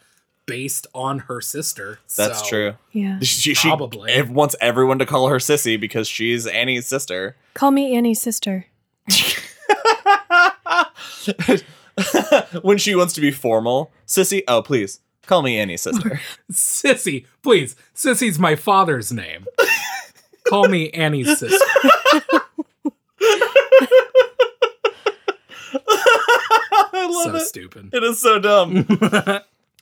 [0.46, 1.98] based on her sister.
[2.16, 2.74] That's so- true.
[2.92, 3.18] Yeah.
[3.20, 4.12] She, she Probably.
[4.12, 7.36] ev- wants everyone to call her sissy because she's Annie's sister.
[7.54, 8.66] Call me Annie's sister.
[12.62, 14.42] when she wants to be formal, sissy.
[14.48, 16.20] Oh, please call me Annie's sister.
[16.52, 17.74] Sissy, please.
[17.94, 19.44] Sissy's my father's name.
[20.48, 21.56] Call me Annie's sister.
[25.88, 27.40] I love so it.
[27.46, 27.90] stupid.
[27.92, 28.86] It is so dumb.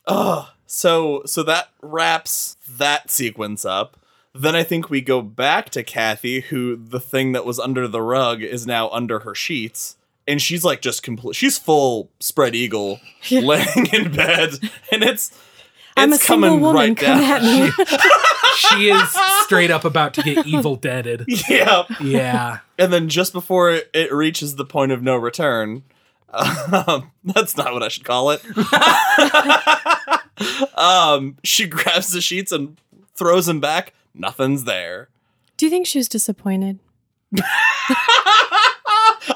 [0.07, 3.97] Oh, so so that wraps that sequence up.
[4.35, 8.03] Then I think we go back to Kathy, who the thing that was under the
[8.03, 11.37] rug is now under her sheets, and she's like just complete.
[11.37, 14.51] She's full spread eagle, laying in bed,
[14.91, 15.31] and it's.
[15.97, 16.75] I'm a it's single coming woman.
[16.77, 17.31] right Come down.
[17.31, 17.71] at me.
[18.57, 21.25] she is straight up about to get evil deaded.
[21.49, 22.59] yeah, Yeah.
[22.77, 25.85] and then just before it, it reaches the point of no return,
[26.35, 28.43] um, that's not what I should call it.
[30.79, 32.77] um, she grabs the sheets and
[33.15, 33.95] throws them back.
[34.15, 35.09] Nothing's there.
[35.57, 36.79] Do you think she was disappointed?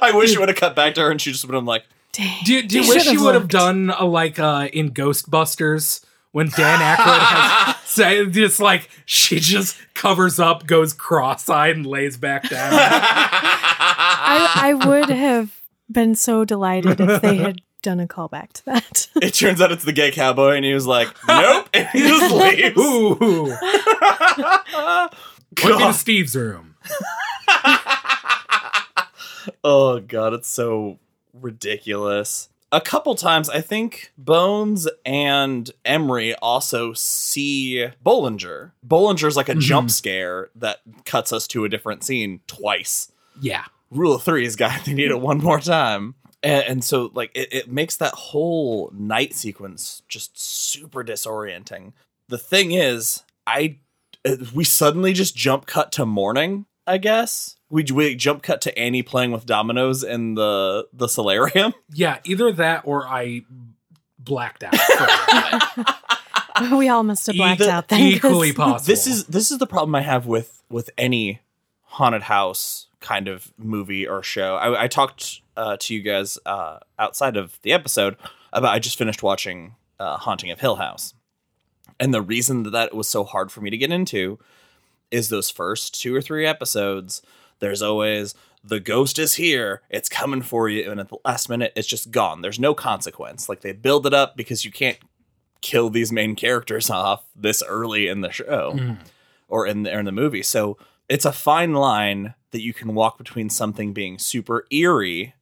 [0.00, 1.66] I wish it would have cut back to her and she just would have been
[1.66, 2.44] like, Dang.
[2.44, 6.48] Do, do you wish should've you would have done a, like uh, in Ghostbusters when
[6.48, 12.48] Dan Aykroyd has say just like she just covers up, goes cross-eyed, and lays back
[12.48, 12.72] down.
[12.72, 15.54] I, I would have
[15.90, 19.08] been so delighted if they had done a callback to that.
[19.22, 22.34] it turns out it's the gay cowboy, and he was like, nope, and he just
[22.34, 22.78] leaves.
[22.78, 23.16] Ooh,
[25.56, 26.76] point me to Steve's room.
[29.64, 30.98] Oh god, it's so
[31.32, 32.48] ridiculous.
[32.70, 38.72] A couple times, I think Bones and Emery also see Bollinger.
[38.86, 39.60] Bollinger's like a mm-hmm.
[39.60, 43.10] jump scare that cuts us to a different scene twice.
[43.40, 44.78] Yeah, Rule of threes, guy.
[44.84, 46.14] They need it one more time.
[46.42, 51.92] And, and so, like, it, it makes that whole night sequence just super disorienting.
[52.28, 53.78] The thing is, I
[54.24, 56.66] uh, we suddenly just jump cut to morning.
[56.86, 61.74] I guess we, we jump cut to Annie playing with dominoes in the the solarium.
[61.92, 62.18] yeah.
[62.24, 63.42] Either that or I
[64.18, 64.76] blacked out.
[64.76, 65.84] for a little
[66.70, 66.72] bit.
[66.78, 67.98] we all must have blacked Either- out then.
[68.00, 68.86] 'cause- Equally possible.
[68.86, 71.40] This is this is the problem I have with with any
[71.84, 74.56] haunted house kind of movie or show.
[74.56, 78.16] I, I talked uh, to you guys uh, outside of the episode
[78.52, 81.14] about I just finished watching uh, Haunting of Hill House,
[82.00, 84.38] and the reason that that was so hard for me to get into
[85.10, 87.22] is those first two or three episodes.
[87.60, 91.72] There's always the ghost is here, it's coming for you, and at the last minute,
[91.76, 92.42] it's just gone.
[92.42, 93.48] There's no consequence.
[93.48, 94.98] Like they build it up because you can't
[95.60, 98.98] kill these main characters off this early in the show Mm.
[99.48, 100.42] or in the, or in the movie.
[100.42, 100.76] So
[101.08, 105.34] it's a fine line that you can walk between something being super eerie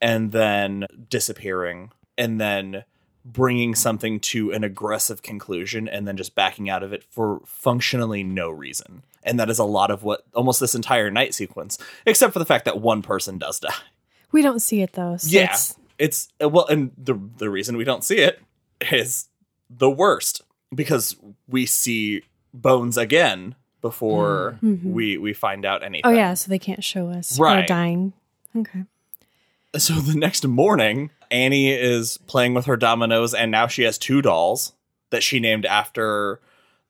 [0.00, 2.84] and then disappearing and then
[3.24, 8.22] bringing something to an aggressive conclusion and then just backing out of it for functionally
[8.24, 9.02] no reason.
[9.22, 11.76] And that is a lot of what almost this entire night sequence,
[12.06, 13.74] except for the fact that one person does die.
[14.32, 15.16] we don't see it though.
[15.18, 15.42] So Yeah.
[15.44, 18.40] it's- It's well, and the the reason we don't see it
[18.90, 19.28] is
[19.68, 20.40] the worst
[20.74, 21.14] because
[21.46, 22.22] we see
[22.54, 24.84] Bones again before Mhm.
[24.92, 26.02] we we find out anything.
[26.04, 27.66] oh yeah, so they can't show us her Right.
[27.66, 28.12] dying.
[28.56, 28.84] Okay.
[29.76, 34.20] So the next morning, Annie is playing with her dominoes, and now she has two
[34.20, 34.72] dolls
[35.10, 36.40] that she named after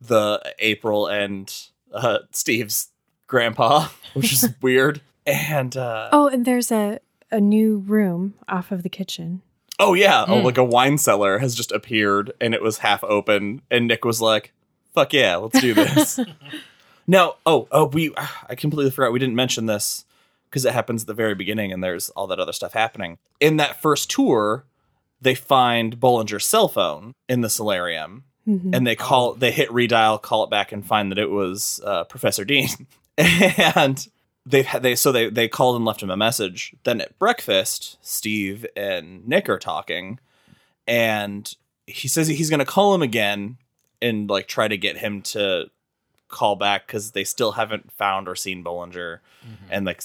[0.00, 1.52] the April and
[1.92, 2.88] uh, Steve's
[3.26, 5.02] grandpa, which is weird.
[5.26, 7.00] And uh, Oh, and there's a
[7.30, 9.42] a new room off of the kitchen.
[9.78, 10.44] Oh yeah, oh Mm.
[10.44, 14.20] like a wine cellar has just appeared and it was half open and Nick was
[14.20, 14.52] like,
[14.94, 16.18] "Fuck yeah, let's do this."
[17.06, 18.12] now, oh, oh we
[18.48, 20.04] I completely forgot we didn't mention this
[20.48, 23.18] because it happens at the very beginning and there's all that other stuff happening.
[23.38, 24.64] In that first tour,
[25.20, 28.74] they find Bollinger's cell phone in the solarium Mhm.
[28.74, 32.04] and they call they hit redial, call it back and find that it was uh,
[32.04, 32.68] Professor Dean.
[33.18, 34.08] and
[34.46, 36.74] they've had they so they they called and left him a message.
[36.84, 40.18] Then at breakfast, Steve and Nick are talking,
[40.86, 41.54] and
[41.86, 43.58] he says he's going to call him again
[44.00, 45.66] and like try to get him to
[46.30, 49.18] call back because they still haven't found or seen Bollinger,
[49.70, 50.02] and like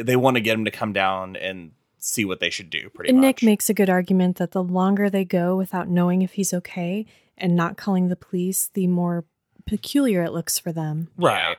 [0.00, 2.90] they want to get him to come down and see what they should do.
[2.90, 3.24] Pretty And much.
[3.24, 7.06] Nick makes a good argument that the longer they go without knowing if he's okay
[7.36, 9.24] and not calling the police, the more
[9.66, 11.08] peculiar it looks for them.
[11.16, 11.56] Right.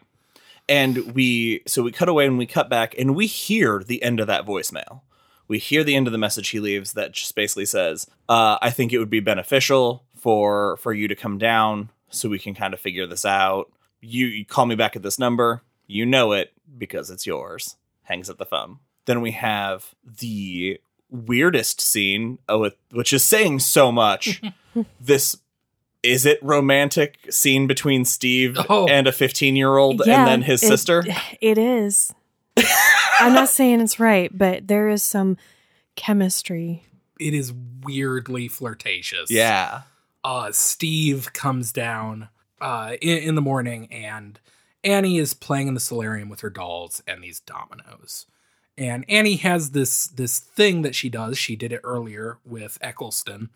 [0.68, 4.20] And we so we cut away and we cut back and we hear the end
[4.20, 5.01] of that voicemail.
[5.47, 8.70] We hear the end of the message he leaves that just basically says, uh, I
[8.70, 12.74] think it would be beneficial for for you to come down so we can kind
[12.74, 13.72] of figure this out.
[14.01, 15.62] You, you call me back at this number.
[15.88, 17.76] You know it because it's yours.
[18.03, 18.80] Hangs up the phone.
[19.05, 20.80] Then we have the
[21.10, 24.41] weirdest scene, oh, it- which is saying so much.
[25.01, 25.36] this
[26.01, 28.88] is it romantic scene between Steve Oh.
[28.88, 31.03] and a 15 year old Yeah, and then his it- sister?
[31.41, 32.14] It is.
[33.20, 35.38] I'm not saying it's right, but there is some
[35.95, 36.84] chemistry.
[37.20, 37.53] It is
[37.84, 39.30] weirdly flirtatious.
[39.30, 39.82] Yeah.
[40.24, 42.30] Uh, Steve comes down
[42.61, 44.39] uh, in, in the morning, and
[44.84, 48.26] Annie is playing in the solarium with her dolls and these dominoes.
[48.78, 51.38] And Annie has this this thing that she does.
[51.38, 53.49] She did it earlier with Eccleston,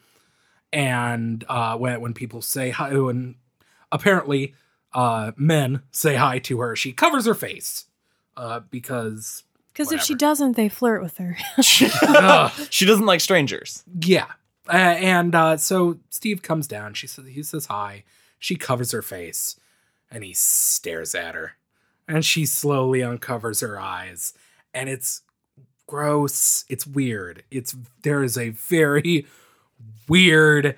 [0.74, 3.36] and uh, when when people say hi, when
[3.92, 4.54] apparently
[4.94, 7.86] uh, men say hi to her, she covers her face
[8.36, 11.38] uh, because Because if she doesn't, they flirt with her.
[11.58, 12.52] Ugh.
[12.70, 13.84] she doesn't like strangers.
[14.02, 14.28] Yeah.
[14.68, 16.94] Uh, and uh, so Steve comes down.
[16.94, 18.04] She says he says hi.
[18.40, 19.58] She covers her face,
[20.12, 21.54] and he stares at her.
[22.08, 24.34] And she slowly uncovers her eyes,
[24.74, 25.22] and it's
[25.88, 26.66] gross.
[26.70, 27.44] It's weird.
[27.52, 29.26] It's there is a very
[30.10, 30.78] weird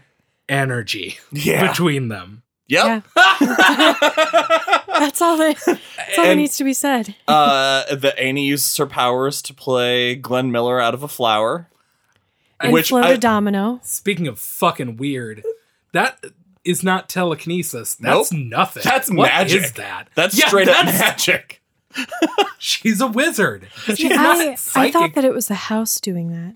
[0.49, 1.67] energy Yeah.
[1.69, 2.41] between them.
[2.67, 3.03] Yep.
[3.15, 3.35] That's
[5.21, 7.15] all that, that's all that needs to be said.
[7.27, 11.69] uh, that Annie uses her powers to play Glenn Miller out of a flower.
[12.59, 13.79] And which float I- a domino.
[13.83, 15.43] Speaking of fucking weird,
[15.91, 16.23] that
[16.63, 17.95] is not telekinesis.
[17.95, 18.41] That's Nope.
[18.45, 18.83] nothing.
[18.83, 19.63] That's What magic.
[19.63, 20.07] is that?
[20.15, 21.61] That's Yeah, straight up magic.
[22.57, 23.67] She's a wizard.
[23.85, 26.55] She's See, not I, I thought that it was the house doing that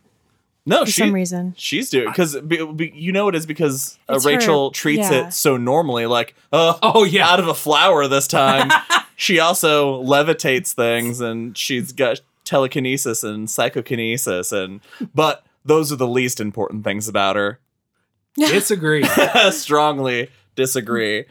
[0.65, 1.53] No, for she, some reason.
[1.57, 5.27] she's doing because you know it is because uh, It's her- Rachel treats yeah.
[5.27, 7.29] it so normally, like oh, Oh yeah.
[7.29, 8.69] out of a flower this time.
[9.15, 14.81] she also levitates things, and she's got telekinesis and psychokinesis, and
[15.13, 17.59] but those are the least important things about her.
[18.35, 19.03] Disagree.
[19.51, 20.29] strongly
[20.59, 21.25] disagree.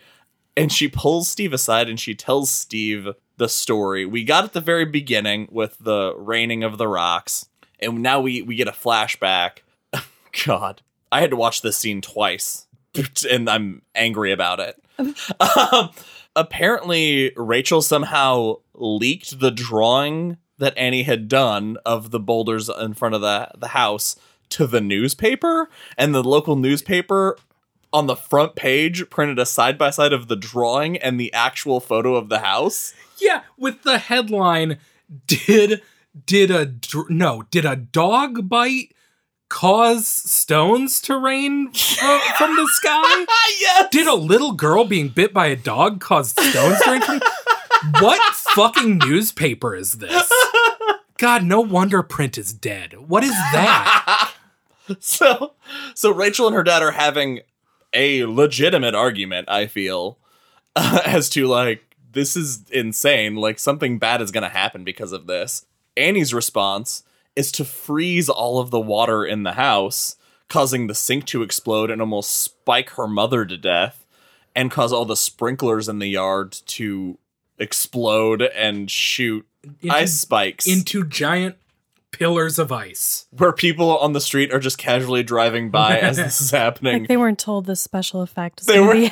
[0.57, 4.05] And she pulls Steve aside and she tells Steve the story.
[4.05, 7.49] We got at the very beginning with the raining of the rocks,
[7.79, 9.59] and now we we get a flashback.
[10.45, 12.67] God, I had to watch this scene twice,
[13.31, 14.83] and I'm angry about it.
[14.99, 15.91] um,
[16.35, 23.15] apparently, Rachel somehow leaked the drawing that Annie had done of the boulders in front
[23.15, 24.17] of the the house
[24.51, 27.37] to the newspaper, and the local newspaper
[27.93, 31.81] on the front page printed a side by side of the drawing and the actual
[31.81, 32.93] photo of the house.
[33.19, 34.79] yeah, with the headline
[35.27, 35.83] did
[36.27, 38.93] did a dr- no, did a dog bite
[39.49, 41.69] cause stones to rain
[42.03, 43.27] uh, from the sky?
[43.61, 43.89] yes.
[43.91, 47.21] Did a little girl being bit by a dog cause stones to rain from
[48.01, 50.31] What fucking newspaper is this?
[51.19, 52.95] God, no wonder print is dead.
[52.95, 54.33] What is that?
[55.01, 55.53] so
[55.95, 57.41] so Rachel and her dad are having
[57.93, 60.19] a legitimate argument, I feel,
[60.77, 65.27] as to like this is insane, like something bad is going to happen because of
[65.27, 65.67] this.
[65.97, 67.03] Annie's response
[67.37, 70.17] is to freeze all of the water in the house,
[70.49, 74.07] causing the sink to explode and almost spike her mother to death
[74.55, 77.19] and cause all the sprinklers in the yard to
[77.59, 81.57] explode and shoot Into- ice spikes Into giant
[82.11, 83.27] pillars of ice.
[83.37, 87.01] where people on the street are just casually driving by as this is happening.
[87.01, 89.11] Like they weren't told this special effect was They were to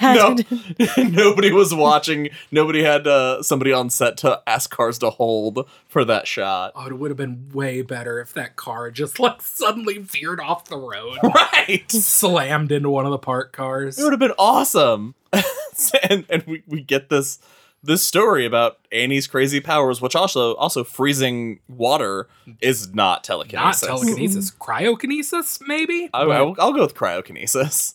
[0.79, 2.31] no, nobody was watching.
[2.51, 6.73] Nobody had uh, somebody on set to ask cars to hold for that shot.
[6.75, 10.65] Oh, it would have been way better if that car just like suddenly veered off
[10.65, 13.99] the road, Right, slammed into one of the parked cars.
[13.99, 15.15] it would have been awesome.
[16.09, 17.39] and and we, we get this
[17.83, 22.29] this story about Annie's crazy powers, which also also freezing water
[22.61, 23.83] is not telekinesis.
[23.83, 24.51] Not telekinesis.
[24.51, 26.11] telekinesis, cryokinesis, maybe.
[26.13, 27.95] I, But, I'll, I'll go with cryokinesis.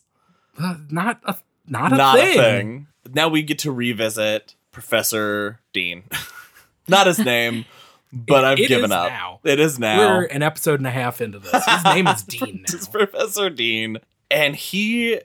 [0.59, 1.36] uh, not a
[1.67, 2.39] not a not thing.
[2.39, 2.88] a thing.
[3.13, 6.03] Now we get to revisit Professor Dean.
[6.88, 7.65] not his name,
[8.13, 9.09] but It- I've it given is up.
[9.09, 9.39] now.
[9.43, 9.97] It is now.
[9.97, 11.65] We're an episode and a half into this.
[11.65, 12.91] His name is Dean It's now.
[12.91, 13.97] Professor Dean,
[14.29, 15.19] and he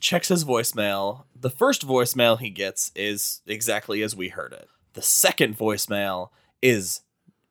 [0.00, 1.24] checks his voicemail.
[1.42, 4.68] The first voicemail he gets is exactly as we heard it.
[4.92, 6.28] The second voicemail
[6.62, 7.00] is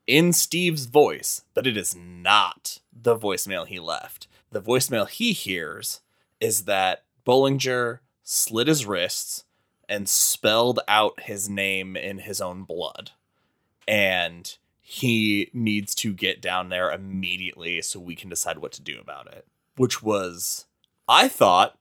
[0.08, 4.30] in Steve's voice, but it is not the voicemail he left.
[4.50, 6.00] The voicemail he hears
[6.40, 9.44] is that Bollinger slit his wrists
[9.90, 13.12] and spelled out his name in his own blood.
[13.86, 19.02] And he needs to get down there immediately so we can decide what to do
[19.02, 19.46] about it.
[19.76, 20.66] Which was,
[21.10, 21.78] I thought,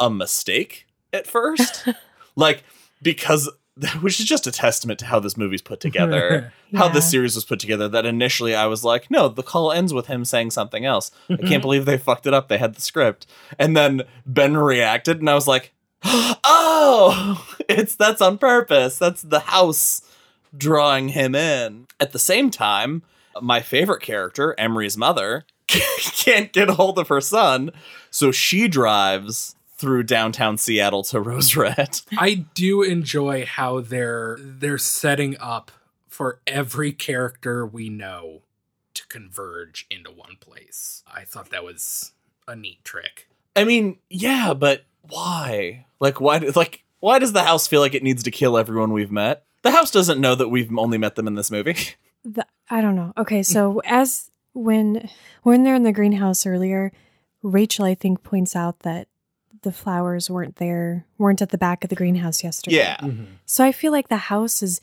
[0.00, 1.88] a mistake at first.
[2.36, 2.64] like,
[3.02, 3.50] because
[4.02, 7.44] which is just a testament to how this movie's put together, how this series was
[7.44, 7.88] put together.
[7.88, 11.10] That initially I was like, no, the call ends with him saying something else.
[11.30, 11.46] I Mm-hmm.
[11.46, 12.48] can't believe they fucked it up.
[12.48, 13.26] They had the script,
[13.58, 15.72] and then Ben reacted, and I was like,
[16.04, 18.98] oh, it's that's on purpose.
[18.98, 20.02] That's the house
[20.56, 21.86] drawing him in.
[21.98, 23.02] At the same time,
[23.40, 27.70] my favorite character, Emery's mother, can't get a hold of her son,
[28.10, 32.00] so she drives through downtown Seattle to Rose Red.
[32.16, 35.72] I do enjoy how they're they're setting up
[36.08, 38.42] for every character we know
[38.94, 41.02] to converge into one place.
[41.12, 42.12] I thought that was
[42.46, 43.28] a neat trick.
[43.56, 45.86] I mean, yeah, but why?
[45.98, 46.38] Like, why?
[46.38, 49.44] Like, why does the house feel like it needs to kill everyone we've met?
[49.62, 51.76] The house doesn't know that we've only met them in this movie.
[52.24, 53.12] The, I don't know.
[53.18, 55.08] Okay, so as when
[55.42, 56.92] when they're in the greenhouse earlier,
[57.42, 59.08] Rachel I think points out that
[59.62, 62.76] the flowers weren't there, weren't at the back of the greenhouse yesterday.
[62.76, 62.98] yeah,
[63.46, 64.80] So I feel like the house is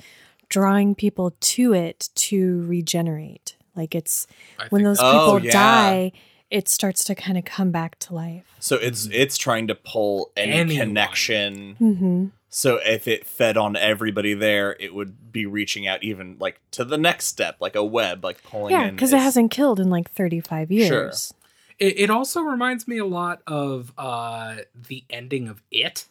[0.50, 3.56] drawing people to it to regenerate.
[3.76, 4.26] Like it's
[4.58, 5.52] I when think those Oh, people yeah.
[5.52, 6.12] die,
[6.50, 8.46] it starts to kind of come back to life.
[8.60, 10.88] so it's it's trying to pull any Anyone.
[10.88, 11.76] connection.
[11.76, 16.60] hmm So if it fed on everybody there, it would be reaching out even like
[16.72, 18.96] to the next step, like a web, like pulling Yeah, in.
[18.96, 21.32] because it hasn't killed in like 35 years.
[21.80, 26.06] It, it also reminds me a lot of uh, the ending of It,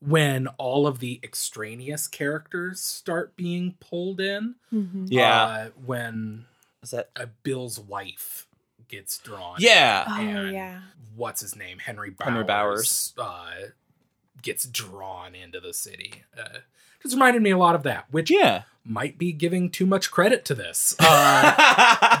[0.00, 4.56] when all of the extraneous characters start being pulled in.
[4.72, 5.06] Mhm.
[5.08, 6.46] Yeah, Uh, when
[6.82, 7.10] is that?
[7.16, 8.46] uh, Bill's wife
[8.88, 9.56] gets drawn.
[9.58, 10.80] Yeah, Oh, yeah.
[11.14, 11.78] What's his name?
[11.78, 12.28] Henry Bowers.
[12.28, 13.14] Henry Bowers.
[13.16, 13.50] Uh,
[14.42, 16.22] gets drawn into the city.
[16.38, 16.58] Uh,
[17.02, 18.62] just reminded me a lot of that, which yeah.
[18.84, 20.94] might be giving too much credit to this.
[20.98, 21.54] Uh,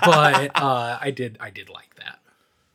[0.04, 2.20] but uh, I did, I did like that.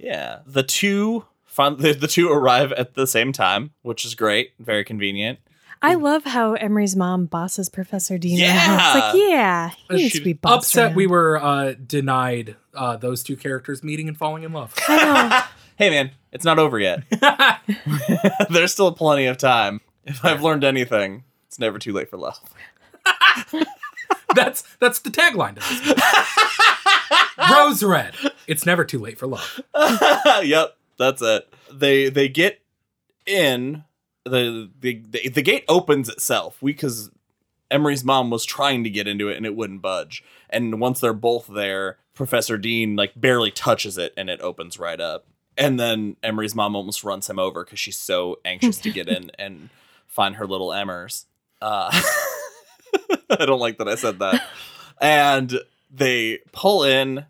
[0.01, 4.53] Yeah, the two fun the, the two arrive at the same time, which is great,
[4.59, 5.39] very convenient.
[5.83, 8.37] I love how Emery's mom bosses Professor Dean.
[8.37, 8.75] Yeah.
[8.75, 10.95] It's like, yeah, he needs to be bossed Upset around.
[10.95, 14.75] we were uh, denied uh, those two characters meeting and falling in love.
[15.77, 17.01] Hey man, it's not over yet.
[18.51, 19.81] There's still plenty of time.
[20.05, 22.39] If I've learned anything, it's never too late for love.
[24.35, 25.87] that's that's the tagline to this.
[25.87, 26.01] movie.
[27.51, 28.13] Rose Red.
[28.47, 29.61] It's never too late for love.
[30.43, 31.53] yep, that's it.
[31.71, 32.61] They they get
[33.25, 33.83] in
[34.23, 36.57] the the the, the gate opens itself.
[36.61, 37.11] We because
[37.69, 40.23] Emery's mom was trying to get into it and it wouldn't budge.
[40.49, 44.99] And once they're both there, Professor Dean like barely touches it and it opens right
[44.99, 45.25] up.
[45.57, 49.31] And then Emery's mom almost runs him over because she's so anxious to get in
[49.37, 49.69] and
[50.07, 51.25] find her little Emmers.
[51.61, 51.89] Uh,
[53.29, 54.43] I don't like that I said that.
[54.99, 55.59] And
[55.93, 57.25] they pull in,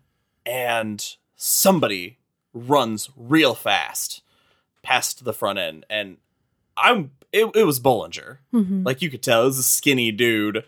[0.46, 2.18] and somebody
[2.54, 4.22] runs real fast
[4.82, 5.84] past the front end.
[5.90, 6.18] And
[6.76, 8.38] I'm it, it was Bollinger.
[8.52, 8.84] Mhm.
[8.84, 10.64] Like you could tell, it was a skinny dude.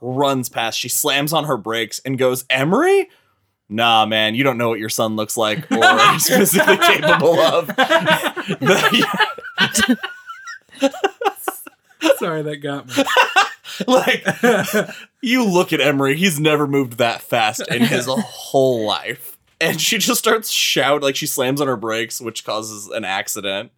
[0.00, 3.08] Runs past, she slams on her brakes and goes, Emery?
[3.68, 5.78] Nah, man, you don't know what your son looks like or
[6.14, 7.68] is physically capable of.
[7.68, 9.06] The-
[12.18, 13.04] Sorry, that got me.
[13.86, 14.26] like
[15.20, 19.38] you look at Emery, he's never moved that fast in his whole life.
[19.60, 23.70] And she just starts shouting, like she slams on her brakes, which causes an accident.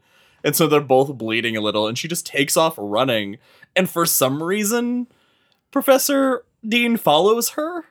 [0.42, 3.38] And so they're both bleeding a little, and she just takes off running.
[3.76, 5.06] And for some reason,
[5.70, 7.84] Professor Dean follows her.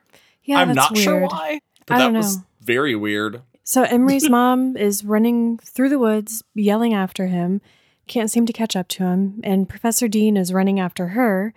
[0.43, 1.03] Yeah, I'm not weird.
[1.03, 2.43] sure why, but I that don't was know.
[2.61, 3.41] very weird.
[3.63, 7.61] So Emery's mom is running through the woods, yelling after him,
[8.07, 11.53] can't seem to catch up to him, and Professor Dean is running after her,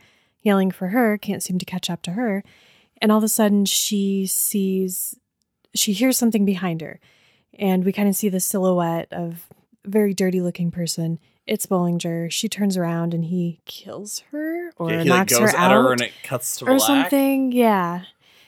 [0.46, 2.42] yelling for her, can't seem to catch up to her.
[3.02, 5.14] And all of a sudden she sees
[5.74, 6.98] she hears something behind her.
[7.58, 9.46] And we kind of see the silhouette of
[9.84, 11.18] a very dirty looking person.
[11.46, 12.30] It's Bollinger.
[12.30, 15.70] She turns around and he kills her or Yeah, he like knocks goes her at
[15.70, 16.80] out her and it cuts to or black.
[16.86, 17.52] something.
[17.52, 18.02] Yeah.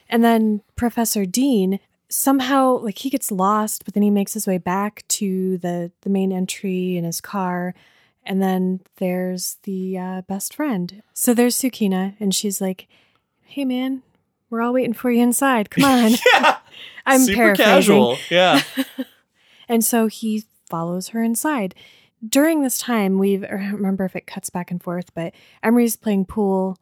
[0.09, 4.57] And then Professor Dean somehow like he gets lost, but then he makes his way
[4.59, 7.75] back to the the main entry in his car.
[8.29, 11.03] And then there's the uh, best friend.
[11.15, 12.87] So there's Sukina, and she's like,
[13.47, 14.03] "Hey, man,
[14.51, 15.71] we're all waiting for you inside.
[15.71, 16.59] Come on." yeah,
[17.07, 17.65] I'm super paraphrasing.
[17.65, 18.19] casual.
[18.31, 18.63] Yeah,
[19.69, 21.75] And so he follows her inside.
[22.27, 25.97] During this time, we've I don't remember if it cuts back and forth, but Emery's
[25.97, 26.77] playing pool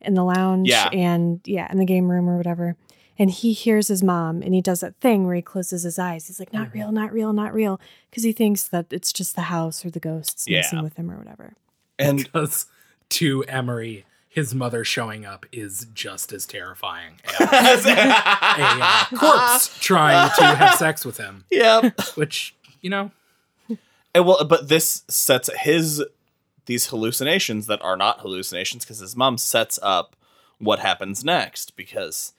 [0.00, 0.88] in the lounge Yeah.
[0.92, 2.76] and yeah, in the game room or whatever.
[3.18, 6.28] And he hears his mom and he does that thing where he closes his eyes.
[6.28, 7.80] He's like, not real, not real, not real.
[8.10, 10.58] Because he thinks that it's just the house or the ghosts Yeah.
[10.60, 11.54] messing with him or whatever.
[11.98, 12.66] and Because
[13.10, 17.14] to Emery, his mother showing up is just as terrifying
[17.50, 21.44] as a uh, corpse trying to have sex with him.
[21.50, 21.98] yep.
[22.14, 23.10] Which, you know,
[24.14, 26.04] And well, but this sets his
[26.66, 30.14] these hallucinations that are not hallucinations because his mom sets up
[30.58, 32.37] what happens next because a-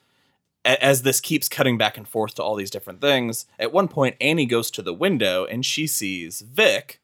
[0.66, 4.16] as this keeps cutting back and forth to all these different things at one point
[4.20, 6.99] annie goes to the window and she sees vic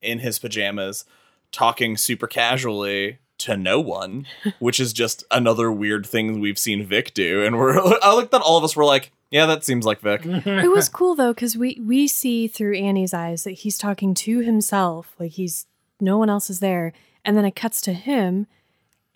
[0.00, 1.04] in his pajamas
[1.52, 4.26] talking super casually to no one
[4.58, 7.42] which is just another weird thing we've seen vic do.
[7.44, 10.22] And we're i looked at all of us were like yeah that seems like vic.
[10.24, 14.40] It was cool though because we we see through Annie's eyes that he's talking to
[14.40, 15.66] himself, like he's
[16.00, 16.92] no one else is there,
[17.24, 18.46] and then it cuts to him,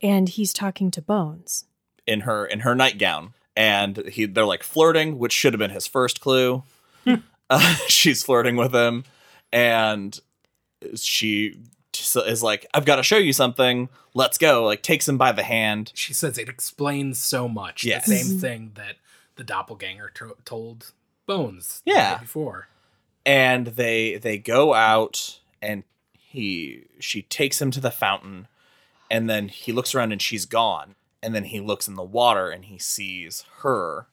[0.02, 1.64] and he's talking to Bones.
[2.06, 5.86] in her in her nightgown and he they're like flirting which should have been his
[5.86, 6.62] first clue
[7.50, 9.04] uh, she's flirting with him
[9.52, 10.20] and
[10.96, 11.56] she
[12.26, 15.42] is like i've got to show you something let's go like takes him by the
[15.44, 17.84] hand she says it explains so much.
[17.84, 18.06] Yes.
[18.06, 18.96] The same thing that
[19.36, 20.92] the doppelganger to- told
[21.26, 21.82] Bones.
[21.84, 22.16] Yeah.
[22.16, 22.68] day Before.
[23.24, 25.84] and they they go out and
[26.18, 28.48] he she takes him to the fountain
[29.10, 30.94] and then he looks around and she's gone
[31.24, 34.06] and then he looks in the water and he sees her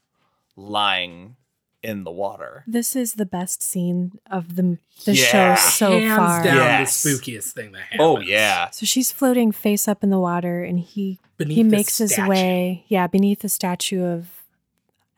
[0.55, 1.35] lying
[1.83, 5.55] in the water This is the best scene of the the Yeah.
[5.55, 6.43] show so Hands far.
[6.43, 7.01] down Yes.
[7.03, 8.29] the spookiest thing that oh, happens.
[8.29, 11.69] oh yeah So she's floating face up in the water, and he Beneath he the
[11.69, 14.27] makes his way, yeah, beneath the statue of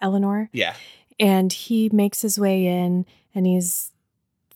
[0.01, 0.75] Eleanor, yeah
[1.19, 3.91] and he makes his way in, and he's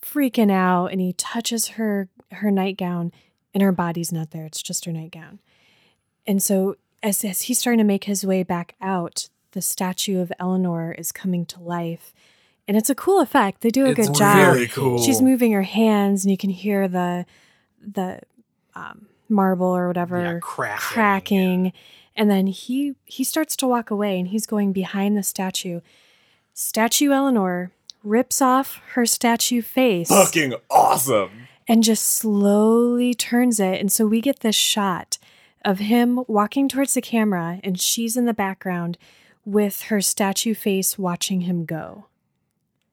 [0.02, 3.12] freaking out, and he touches her her nightgown,
[3.54, 5.40] and her body's not there; it's just her nightgown.
[6.26, 10.32] And so, as, as he's starting to make his way back out, the statue of
[10.40, 12.14] Eleanor is coming to life,
[12.68, 13.62] and it's a cool effect.
[13.62, 14.36] They do a It's good job.
[14.36, 15.02] very cool.
[15.02, 17.26] She's moving her hands, and you can hear the
[17.82, 18.20] the
[18.76, 20.80] um, marble or whatever Yeah, cracking.
[20.94, 21.74] cracking.
[22.16, 25.82] And then he he starts to walk away, and he's going behind the statue.
[26.54, 27.72] Statue Eleanor
[28.04, 33.80] rips off her statue face fucking awesome and just slowly turns it.
[33.80, 35.18] And so we get this shot
[35.66, 38.98] of him walking towards the camera, and she's in the background
[39.46, 42.06] with her statue face watching him go.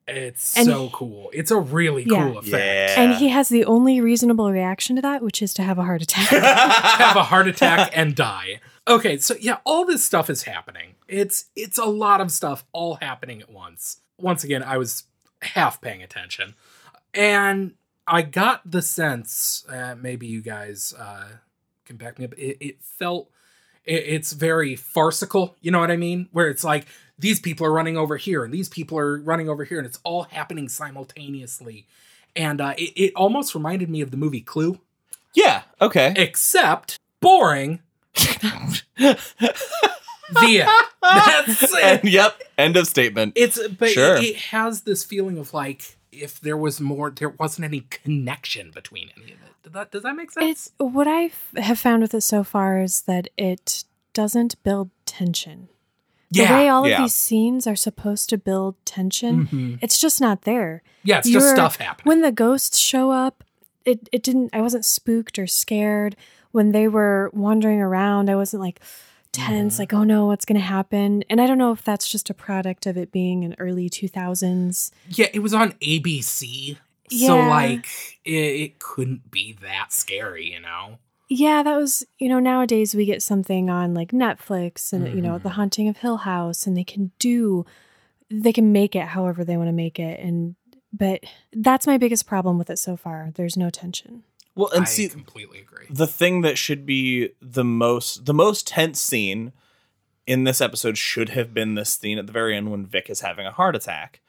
[0.07, 1.31] It's And so he- cool.
[1.33, 2.23] It's a really Yeah.
[2.29, 2.53] cool effect.
[2.53, 3.01] Yeah.
[3.01, 6.01] And he has the only reasonable reaction to that, which is to have a heart
[6.03, 6.27] attack.
[6.29, 8.59] have a heart attack and die.
[8.87, 10.93] Okay, so yeah, all this stuff is happening.
[11.07, 13.97] It's it's a lot of stuff all happening at once.
[14.19, 15.05] Once again, I was
[15.41, 16.53] half paying attention,
[17.13, 17.73] and
[18.05, 19.65] I got the sense.
[19.67, 21.29] Uh, maybe you guys uh,
[21.85, 22.33] can back me up.
[22.33, 23.29] It, it felt
[23.85, 25.55] it, it's very farcical.
[25.61, 26.27] You know what I mean?
[26.31, 29.63] Where it's like these people are running over here and these people are running over
[29.63, 31.87] here, and it's all happening simultaneously.
[32.35, 34.79] And uh, it, it almost reminded me of the movie Clue
[35.33, 37.79] yeah okay except boring.
[38.15, 38.81] the
[40.61, 40.69] end.
[41.01, 42.09] That's and, it.
[42.09, 44.15] yep end of statement It's but Sure.
[44.17, 48.71] it, it has this feeling of like if there was more, there wasn't any connection
[48.71, 49.53] between any of it.
[49.63, 50.45] Does that does that make sense?
[50.51, 55.69] It's what I have found with it so far is that it doesn't build tension.
[56.31, 56.95] The way all yeah.
[56.97, 59.79] of these scenes are supposed to build tension, Mhm.
[59.81, 60.83] it's just not there.
[61.03, 62.09] yeah, it's just You're- stuff happening.
[62.09, 63.43] When the ghosts show up,
[63.85, 64.49] it it didn't.
[64.53, 66.15] I wasn't spooked or scared
[66.51, 68.29] when they were wandering around.
[68.29, 68.79] I wasn't like
[69.35, 69.79] tense, Mhm.
[69.79, 71.23] like oh no, what's going to happen?
[71.29, 74.07] And I don't know if that's just a product of it being an early two
[74.07, 74.91] thousands.
[75.09, 76.77] yeah, it was on ABC,
[77.11, 77.87] so like
[78.25, 80.97] it, it couldn't be that scary, you know.
[81.27, 85.39] Yeah, that was, you know, nowadays we get something on like Netflix and, you know.
[85.39, 87.65] The Haunting of Hill House, and they can do,
[88.29, 90.19] they can make it however they want to make it.
[90.19, 90.55] And,
[90.93, 91.21] but
[91.51, 93.31] that's my biggest problem with it so far.
[93.33, 94.21] There's no tension.
[94.55, 95.85] Well and I see completely agree.
[95.89, 99.51] the thing that should be the most the most tense scene
[100.27, 103.21] in this episode should have been this scene at the very end when Vic is
[103.21, 104.21] having a heart attack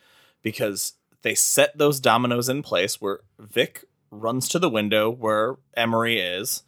[0.42, 6.20] because they set those dominoes in place where Vic runs to the window where Emery
[6.20, 6.62] is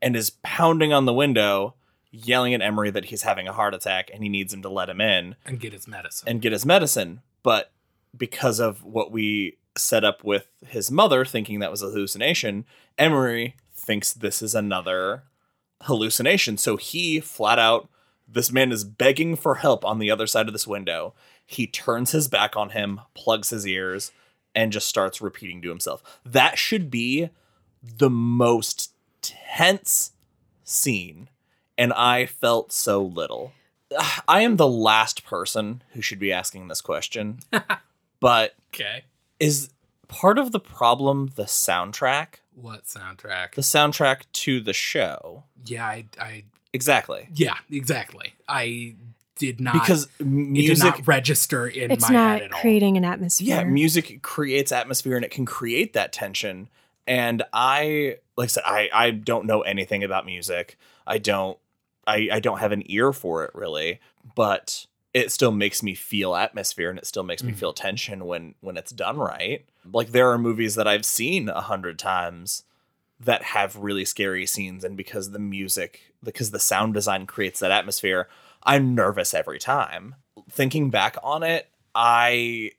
[0.00, 1.74] and is pounding on the window
[2.10, 4.88] yelling at Emery that he's having a heart attack and he needs him to let
[4.88, 6.28] him in And get his medicine.
[6.28, 7.20] and get his medicine.
[7.42, 7.72] But
[8.16, 12.64] because of what we set up with his mother thinking that was a hallucination,
[12.98, 15.24] Emery thinks this is another
[15.82, 16.56] hallucination.
[16.56, 17.88] So he flat out,
[18.28, 21.14] this man is begging for help on the other side of this window.
[21.44, 24.12] He turns his back on him, plugs his ears,
[24.54, 26.02] and just starts repeating to himself.
[26.24, 27.30] That should be
[27.82, 30.12] the most tense
[30.64, 31.28] scene.
[31.76, 33.52] And I felt so little.
[34.28, 37.40] I am the last person who should be asking this question,
[38.20, 39.04] but okay.
[39.42, 39.70] Is
[40.08, 42.36] part of the problem the soundtrack?
[42.54, 43.54] What soundtrack?
[43.54, 45.44] The soundtrack to the show.
[45.66, 47.28] yeah, I, I, Exactly.
[47.34, 48.34] yeah, exactly.
[48.48, 48.94] I
[49.36, 52.60] did not Because it did music not register in it's my not head at all.
[52.60, 53.48] creating an atmosphere.
[53.56, 56.68] yeah, music creates atmosphere and it can create that tension
[57.06, 60.78] And I, like I said, I, I don't know anything about music.
[61.06, 61.58] I don't,
[62.06, 64.00] I, I don't have an ear for it really,
[64.36, 67.56] but it still makes me feel atmosphere and it still makes me Mhm.
[67.56, 69.64] feel tension when, when it's done right.
[69.92, 72.64] Like there are movies that I've seen a hundred times
[73.20, 74.84] that have really scary scenes.
[74.84, 78.26] And because the music, because the sound design creates that atmosphere,
[78.62, 80.14] I'm nervous every time.
[80.50, 82.72] Thinking back on it, I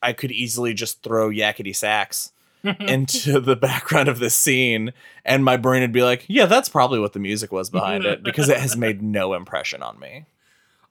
[0.00, 2.30] I could easily just throw Yakety Sax
[2.80, 4.92] into the background of this scene
[5.24, 8.22] and my brain would be like, yeah, that's probably what the music was behind it
[8.22, 10.24] because it has made no impression on me.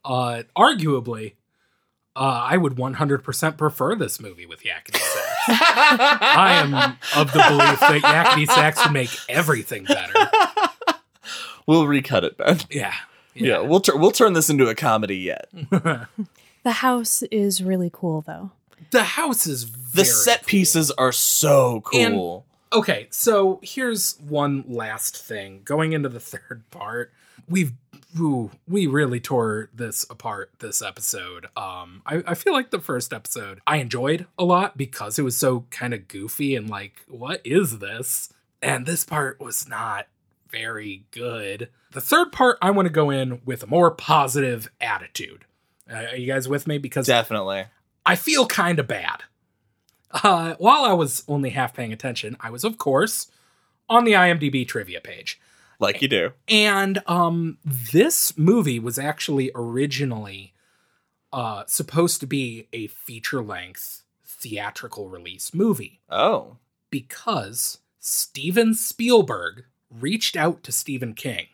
[0.06, 1.34] Uh, arguably,
[2.16, 5.40] uh, I would 100% prefer this movie with Yakety Sax.
[5.48, 6.74] I am
[7.20, 10.14] of the belief that Yakety Sax would make everything better.
[11.66, 12.60] We'll recut it, Ben.
[12.70, 12.94] Yeah.
[13.34, 15.48] Yeah, we'll tur- we'll turn this into a comedy yet.
[16.64, 18.52] The house is really cool, though.
[18.92, 20.48] the house is The set cool.
[20.48, 22.46] pieces are so cool.
[22.72, 25.62] Okay, so here's one last thing.
[25.66, 27.12] Going into the third part,
[27.50, 27.74] we've
[28.20, 31.46] ooh, we really tore this apart this episode.
[31.58, 35.38] Um, I, I feel like the first episode I enjoyed a lot because it was
[35.38, 38.32] so kind of goofy and like, what is this?
[38.62, 40.08] And this part was not
[40.50, 41.70] very good.
[41.92, 45.46] The third part, I want to go in with a more positive attitude.
[45.92, 46.78] Uh, are you guys with me?
[46.78, 47.66] Because Definitely.
[48.06, 49.24] I feel kind of bad.
[50.24, 53.32] Uh, while I was only half paying attention, I was, of course,
[53.90, 55.40] on the IMDb trivia page.
[55.80, 56.32] Like you do.
[56.48, 60.54] And um, this movie was actually originally
[61.32, 66.58] uh, supposed to be a feature length theatrical release movie Oh.
[66.90, 71.48] because Steven Spielberg reached out to Stephen King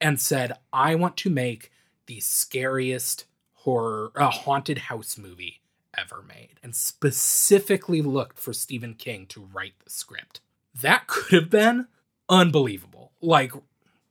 [0.00, 1.70] and said, I want to make
[2.06, 3.24] the scariest
[3.54, 5.60] horror, uh, haunted house movie
[5.96, 10.40] ever made, and specifically looked for Stephen King to write the script.
[10.80, 11.86] That could have been
[12.28, 12.97] unbelievable.
[13.20, 13.52] Like,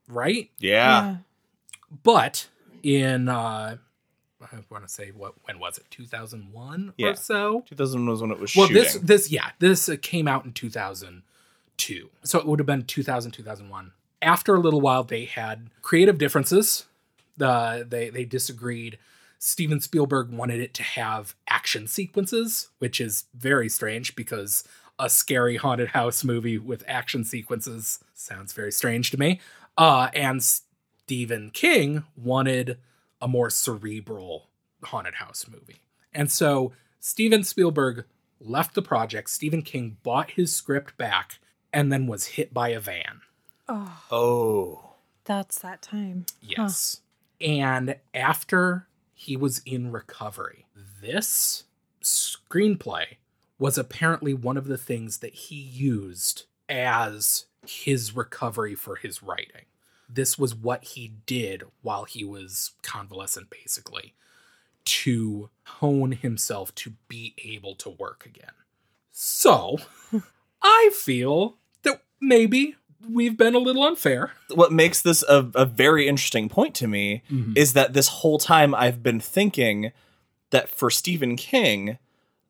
[0.08, 0.50] right?
[0.60, 1.18] Yeah.
[2.04, 2.48] But
[2.84, 3.78] in, uh,
[4.42, 5.86] I want to say, what, when was it?
[5.90, 7.08] 2001 Yeah.
[7.10, 7.64] or so?
[7.68, 8.84] 2000 was when it was Well, shooting.
[8.84, 12.10] this this yeah, this uh, came out in 2002.
[12.24, 13.92] So it would have been 2000 2001.
[14.22, 16.86] After a little while they had creative differences.
[17.40, 18.98] Uh, they they disagreed.
[19.40, 24.64] Steven Spielberg wanted it to have action sequences, which is very strange because
[25.00, 29.40] a scary haunted house movie with action sequences sounds very strange to me.
[29.78, 32.78] Uh, and Stephen King wanted
[33.22, 34.50] a more cerebral
[34.84, 35.82] haunted house movie.
[36.14, 38.06] And so Steven Spielberg
[38.40, 39.30] left the project.
[39.30, 41.40] Stephen King bought his script back
[41.72, 43.22] and then was hit by a van.
[43.70, 44.94] Oh, oh.
[45.26, 46.26] that's that time.
[46.42, 47.02] Yes.
[47.40, 50.66] And after he was in recovery,
[51.02, 51.66] this
[52.02, 53.18] screenplay
[53.60, 59.66] was apparently one of the things that he used as his recovery for his writing.
[60.10, 64.14] This was what he did while he was convalescent, basically,
[64.86, 68.54] to hone himself to be able to work again.
[69.12, 69.78] So,
[70.62, 72.76] I feel that maybe
[73.10, 74.32] we've been a little unfair.
[74.54, 77.54] What makes this a, a very interesting point to me mm-hmm.
[77.56, 79.92] is that this whole time I've been thinking
[80.52, 81.98] that for Stephen King,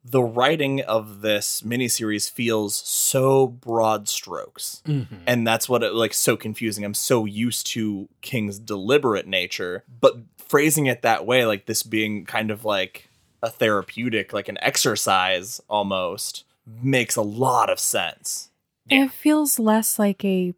[0.10, 4.82] the writing of this miniseries feels so broad strokes.
[4.86, 5.08] Mhm.
[5.28, 6.86] And that's what it like so confusing.
[6.86, 12.26] I'm so used to King's deliberate nature, but phrasing it that way, like this being
[12.26, 13.10] kind of like
[13.44, 18.50] a therapeutic, like an exercise almost, makes a lot of sense.
[18.86, 19.06] Yeah.
[19.06, 20.54] It feels less like a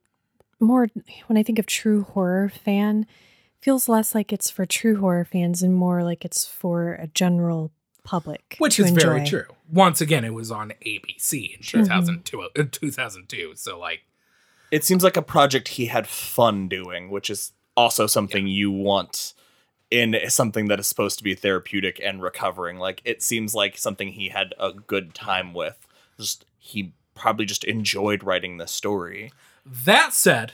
[0.60, 0.89] more
[1.26, 3.08] when I think of true horror fan,
[3.62, 7.72] feels less like it's for true horror fans and more like it's for a general
[8.04, 8.56] public.
[8.60, 9.45] Which to is very true.
[9.72, 13.54] Once again, it was on ABC in 2002, uh, 2002.
[13.56, 14.02] So, like,
[14.72, 19.34] It seems like a project he had fun doing, which is also something you want
[19.91, 22.78] in something that is supposed to be therapeutic and recovering.
[22.78, 25.88] Like it seems like something he had a good time with.
[26.18, 29.32] Just he probably just enjoyed writing this story.
[29.66, 30.54] that said,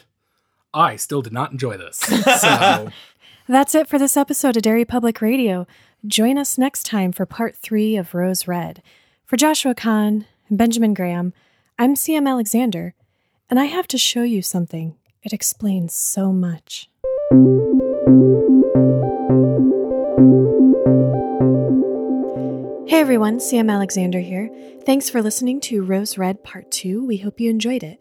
[0.74, 1.98] I still did not enjoy this.
[1.98, 2.89] So,
[3.48, 5.68] That's it for this episode of Derry Public Radio.
[6.08, 8.84] Join us next time for part three of Rose Red.
[9.26, 11.34] For Joshua Kahn and Benjamin Graham,
[11.80, 12.93] I'm CM Alexander,
[13.49, 14.97] and I have to show you something.
[15.24, 16.89] It explains so much.
[22.88, 24.51] Hey everyone, CM Alexander here.
[24.86, 27.03] Thanks for listening to Rose Red Part 2.
[27.03, 27.99] We hope you enjoyed it.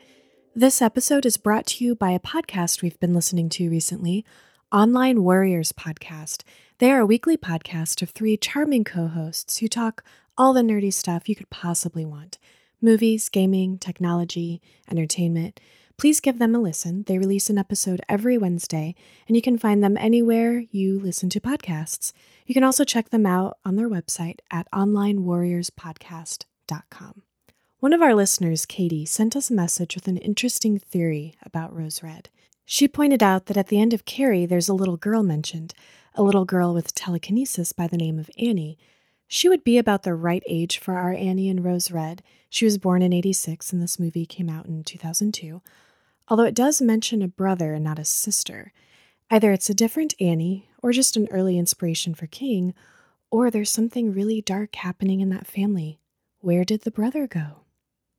[0.55, 4.27] This episode is brought to you by a podcast we've been listening to recently,
[4.75, 6.43] Online Warriors Podcast.
[6.79, 10.03] They are a weekly podcast of three charming co hosts who talk
[10.37, 12.39] all the nerdy stuff you could possibly want
[12.83, 14.61] movies, gaming, technology,
[14.91, 15.61] entertainment,
[15.97, 17.05] please give them a listen.
[17.05, 18.97] They release an episode every Wednesday,
[19.29, 22.13] and you can find them anywhere you listen to podcasts.
[22.45, 27.23] You can also check them out on their website at onlinewarriorspodcast.com.
[27.79, 32.03] One of our listeners, Katie, sent us a message with an interesting theory about Rose
[32.03, 32.29] Red.
[32.65, 35.75] She pointed out that at the end of Carrie, there's a little girl mentioned,
[36.15, 38.79] a little girl with telekinesis by the name of Annie.
[39.27, 42.23] She would be about the right age for our Annie in Rose Red.
[42.49, 45.61] She was born in 86, and this movie came out in 2002.
[46.29, 48.73] Although it does mention a brother and not a sister.
[49.31, 52.75] Either it's a different Annie, or just an early inspiration for King,
[53.31, 55.99] or there's something really dark happening in that family.
[56.39, 57.65] Where did the brother go?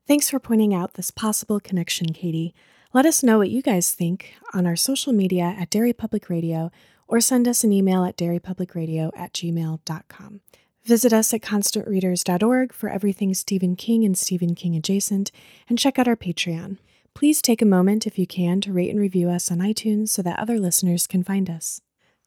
[0.07, 2.53] Thanks for pointing out this possible connection, Katie.
[2.95, 6.71] Let us know what you guys think on our social media at Derry Public Radio
[7.09, 10.39] or send us an email at derrypublicradio at gmail.com.
[10.85, 15.33] Visit us at constantreaders.org for everything Stephen King and Stephen King adjacent,
[15.67, 16.77] and check out our Patreon.
[17.13, 20.21] Please take a moment, if you can, to rate and review us on iTunes so
[20.21, 21.81] that other listeners can find us.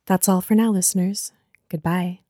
[0.04, 1.32] That's all for now, listeners.
[1.70, 2.20] Goodbye.